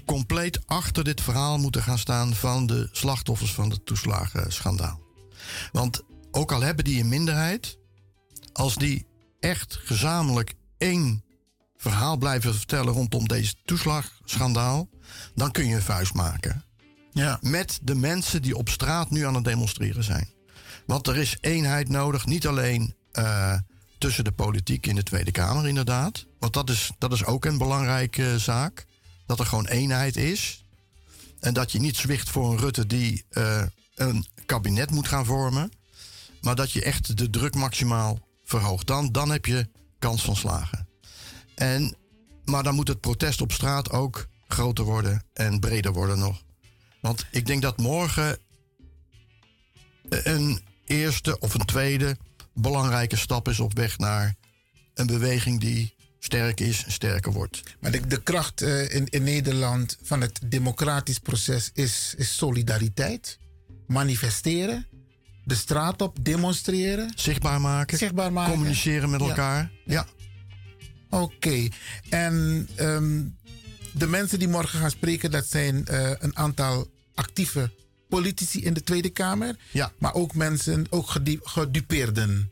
[0.07, 5.01] compleet achter dit verhaal moeten gaan staan van de slachtoffers van het toeslagenschandaal.
[5.71, 6.01] Want
[6.31, 7.77] ook al hebben die een minderheid,
[8.53, 9.05] als die
[9.39, 11.23] echt gezamenlijk één
[11.77, 14.89] verhaal blijven vertellen rondom deze toeslagschandaal,
[15.35, 16.65] dan kun je een vuist maken.
[17.11, 17.37] Ja.
[17.41, 20.29] Met de mensen die op straat nu aan het demonstreren zijn.
[20.85, 23.53] Want er is eenheid nodig, niet alleen uh,
[23.97, 26.25] tussen de politiek in de Tweede Kamer, inderdaad.
[26.39, 28.85] Want dat is, dat is ook een belangrijke zaak.
[29.27, 30.65] Dat er gewoon eenheid is.
[31.39, 33.63] En dat je niet zwicht voor een Rutte die uh,
[33.95, 35.71] een kabinet moet gaan vormen.
[36.41, 38.87] Maar dat je echt de druk maximaal verhoogt.
[38.87, 39.69] Dan, dan heb je
[39.99, 40.87] kans van slagen.
[41.55, 41.95] En,
[42.45, 46.43] maar dan moet het protest op straat ook groter worden en breder worden nog.
[47.01, 48.39] Want ik denk dat morgen
[50.09, 52.17] een eerste of een tweede
[52.53, 54.35] belangrijke stap is op weg naar
[54.93, 55.95] een beweging die
[56.27, 57.63] sterk is en sterker wordt.
[57.79, 63.37] Maar de, de kracht uh, in, in Nederland van het democratisch proces is, is solidariteit,
[63.87, 64.87] manifesteren,
[65.43, 67.11] de straat op demonstreren.
[67.15, 67.97] Zichtbaar maken.
[67.97, 68.53] Zichtbaar maken.
[68.53, 69.71] Communiceren met elkaar.
[69.85, 69.93] Ja.
[69.93, 70.07] ja.
[71.09, 71.33] Oké.
[71.35, 71.71] Okay.
[72.09, 73.37] En um,
[73.93, 77.71] de mensen die morgen gaan spreken, dat zijn uh, een aantal actieve
[78.09, 79.55] politici in de Tweede Kamer.
[79.71, 79.91] Ja.
[79.99, 81.09] Maar ook mensen, ook
[81.43, 82.51] gedupeerden.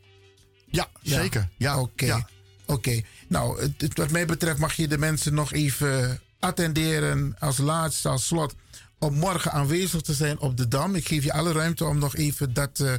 [0.69, 1.49] Ja, zeker.
[1.57, 1.80] Ja.
[1.80, 2.05] Oké.
[2.05, 2.28] Ja.
[2.66, 3.01] Oké.
[3.28, 8.28] Nou, het, wat mij betreft mag je de mensen nog even attenderen als laatste, als
[8.28, 8.55] slot,
[8.99, 10.95] om morgen aanwezig te zijn op de Dam.
[10.95, 12.80] Ik geef je alle ruimte om nog even dat.
[12.80, 12.93] Uh,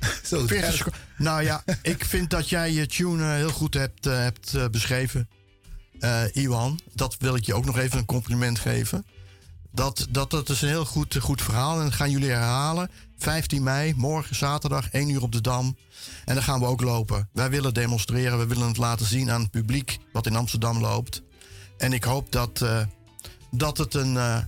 [0.24, 0.46] zo
[1.16, 5.28] nou ja, ik vind dat jij je tune heel goed hebt, uh, hebt uh, beschreven.
[6.32, 9.06] Iwan, dat wil ik je ook nog even een compliment geven.
[9.72, 11.78] Dat, dat, dat is een heel goed, goed verhaal.
[11.78, 12.90] En dat gaan jullie herhalen.
[13.18, 15.76] 15 mei, morgen zaterdag, 1 uur op de Dam.
[16.24, 17.28] En dan gaan we ook lopen.
[17.32, 18.38] Wij willen demonstreren.
[18.38, 21.22] We willen het laten zien aan het publiek wat in Amsterdam loopt.
[21.78, 22.80] En ik hoop dat, uh,
[23.50, 24.38] dat het een, uh,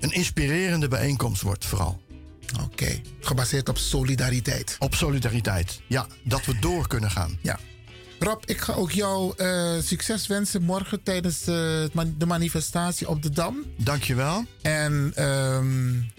[0.00, 2.00] een inspirerende bijeenkomst wordt, vooral.
[2.52, 3.02] Oké, okay.
[3.20, 4.76] gebaseerd op solidariteit.
[4.78, 6.06] Op solidariteit, ja.
[6.24, 7.38] Dat we door kunnen gaan.
[7.42, 7.58] Ja.
[8.22, 13.30] Rob, ik ga ook jou uh, succes wensen morgen tijdens uh, de manifestatie op de
[13.30, 13.64] Dam.
[13.76, 14.44] Dankjewel.
[14.60, 16.10] En, um,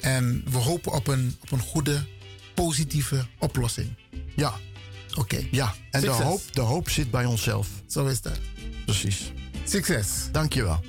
[0.00, 2.06] en we hopen op een, op een goede,
[2.54, 3.96] positieve oplossing.
[4.36, 4.54] Ja.
[5.10, 5.20] Oké.
[5.20, 5.48] Okay.
[5.50, 7.68] Ja, en de hoop, de hoop zit bij onszelf.
[7.86, 8.38] Zo is dat.
[8.84, 9.32] Precies.
[9.64, 10.08] Succes.
[10.32, 10.80] Dankjewel.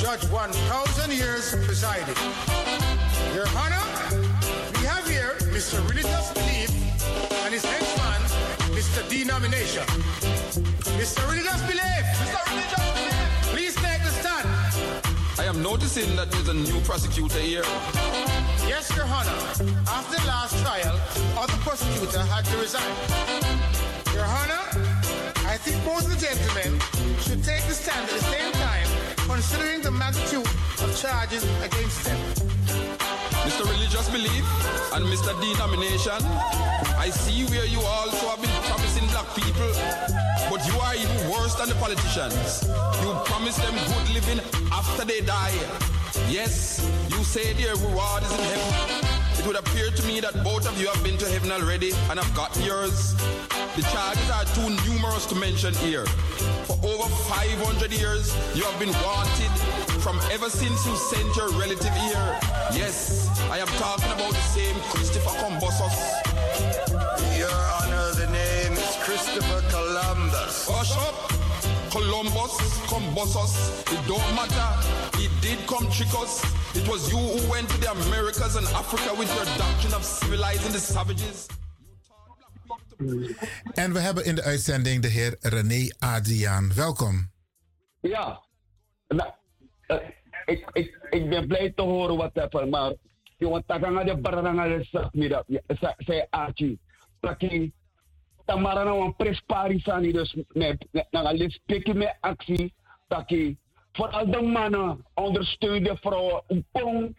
[0.00, 2.14] judge One thousand years presiding.
[3.34, 3.84] Your Honor,
[4.72, 5.86] we have here Mr.
[5.88, 6.70] Religious Belief
[7.44, 8.20] and his henchman,
[8.76, 9.06] Mr.
[9.08, 9.84] Denomination.
[11.66, 12.04] Belief!
[12.20, 12.50] Mr.
[12.50, 13.37] Religious Belief!
[15.38, 17.62] I am noticing that there's a new prosecutor here.
[18.66, 19.38] Yes, Your Honor.
[19.86, 20.98] After the last trial,
[21.38, 22.90] other prosecutor had to resign.
[24.12, 24.64] Your Honor,
[25.46, 26.80] I think both the gentlemen
[27.22, 28.88] should take the stand at the same time,
[29.30, 30.44] considering the magnitude
[30.82, 32.18] of charges against them.
[33.46, 33.62] Mr.
[33.70, 34.44] Religious Belief
[34.92, 35.32] and Mr.
[35.40, 36.18] Denomination,
[36.98, 38.57] I see where you also have been
[39.18, 39.70] black people,
[40.50, 42.68] but you are even worse than the politicians.
[43.02, 44.40] You promise them good living
[44.70, 45.54] after they die.
[46.28, 46.78] Yes,
[47.10, 49.08] you say their reward is in heaven.
[49.38, 52.18] It would appear to me that both of you have been to heaven already and
[52.18, 53.14] have got yours.
[53.76, 56.06] The charges are too numerous to mention here.
[56.66, 59.52] For over 500 years, you have been wanted
[60.02, 62.38] from ever since you sent your relative here.
[62.72, 67.07] Yes, I am talking about the same Christopher Combosos.
[69.08, 70.68] Christopher Columbus.
[70.68, 71.16] Hush up!
[71.90, 72.54] Columbus,
[72.90, 73.54] Combosos,
[73.94, 74.70] it don't matter.
[75.16, 76.44] He did come trick us.
[76.76, 80.72] It was you who went to the Americas and Africa with your doctrine of civilizing
[80.72, 81.46] the savages.
[83.74, 86.74] En we hebben in de uitzending de heer René Adriaan.
[86.74, 87.30] Welkom.
[88.00, 88.42] Ja,
[89.08, 89.30] nou,
[89.86, 89.96] uh,
[90.44, 92.92] ik, ik, ik ben blij te horen wat hebben, maar
[93.38, 95.44] Yo takanga de baranga de sak mida
[95.80, 96.78] sa sa achi.
[97.20, 97.72] Taki
[98.48, 100.72] tamara na wan prespari sani dus me
[101.12, 102.72] na les peki me actie
[103.08, 103.56] taki
[103.92, 107.12] vooral de mannen ondersteun de vrouwen upong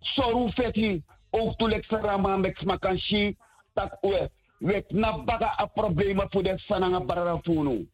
[0.00, 3.36] soru feti ook tulek sarama mek makanshi
[3.74, 7.86] tak we we na baga a problema voor de sananga barara funu.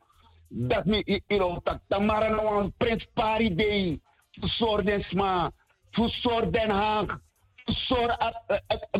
[0.48, 4.00] Dat me you know tak tamara na wan prespari dei.
[4.40, 5.52] Sor sma,
[5.92, 7.20] Fusor Den Haag,
[7.66, 8.16] sor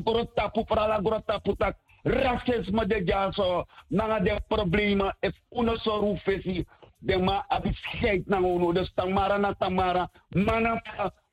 [0.04, 6.64] grota puprala grota putak racisme de jaso nanga de problema if uno so rufesi
[6.98, 10.10] de ma abisheid na uno dus tamara na tamara.
[10.28, 10.82] Mana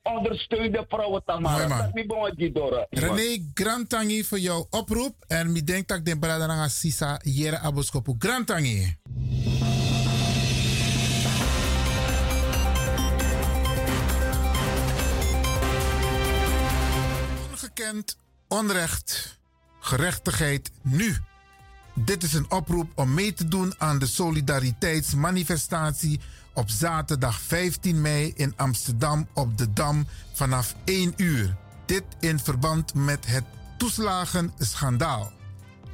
[0.03, 1.67] ondersteun de vrouwen tamara.
[1.67, 5.15] Dat niet bon die dora René Grantangi voor jouw oproep.
[5.28, 8.15] En ik denk dat de brada na sisa jere aboskopu.
[8.17, 8.97] Grantangi.
[17.51, 18.17] Ongekend
[18.47, 19.39] onrecht,
[19.82, 21.18] gerechtigheid nu.
[21.94, 26.20] Dit is een oproep om mee te doen aan de solidariteitsmanifestatie
[26.54, 31.56] op zaterdag 15 mei in Amsterdam op de Dam vanaf 1 uur.
[31.86, 33.44] Dit in verband met het
[33.78, 35.32] toeslagenschandaal.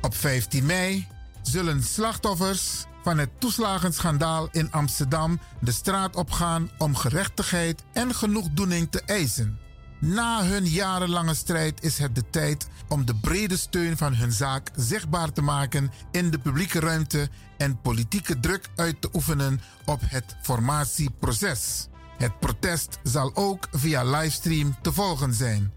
[0.01, 1.07] Op 15 mei
[1.41, 9.01] zullen slachtoffers van het toeslagenschandaal in Amsterdam de straat opgaan om gerechtigheid en genoegdoening te
[9.01, 9.59] eisen.
[9.99, 14.69] Na hun jarenlange strijd is het de tijd om de brede steun van hun zaak
[14.75, 20.35] zichtbaar te maken in de publieke ruimte en politieke druk uit te oefenen op het
[20.41, 21.87] formatieproces.
[22.17, 25.71] Het protest zal ook via livestream te volgen zijn.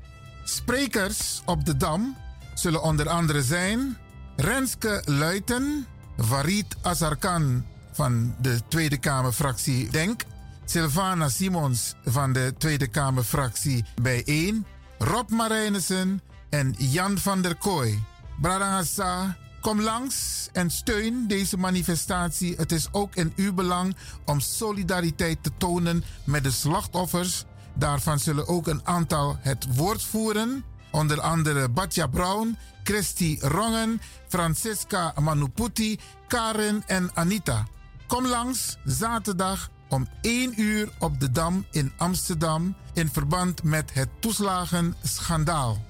[0.45, 2.17] Sprekers op de Dam
[2.55, 3.97] zullen onder andere zijn
[4.37, 5.87] Renske Luiten,
[6.19, 10.25] Farid Azarkan van de Tweede Kamerfractie Denk,
[10.65, 14.67] Sylvana Simons van de Tweede Kamerfractie bijeen,
[14.99, 18.03] Rob Marijnissen en Jan van der Kooi.
[18.41, 22.55] Bradangasa, kom langs en steun deze manifestatie.
[22.57, 27.45] Het is ook in uw belang om solidariteit te tonen met de slachtoffers.
[27.75, 30.65] Daarvan zullen ook een aantal het woord voeren.
[30.91, 35.99] Onder andere Batja Brown, Christy Rongen, Francisca Manuputi,
[36.29, 37.67] Karen en Anita.
[38.07, 44.09] Kom langs zaterdag om 1 uur op de Dam in Amsterdam in verband met het
[44.21, 45.90] toeslagenschandaal.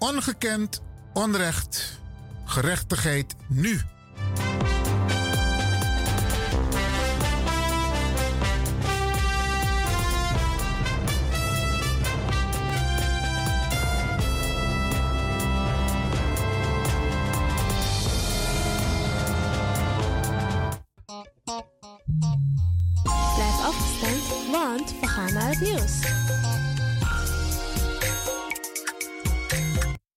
[0.00, 0.82] Ongekend,
[1.12, 2.00] onrecht,
[2.44, 3.80] gerechtigheid nu.
[23.34, 26.29] Blijf afgestemd, want we gaan naar het nieuws.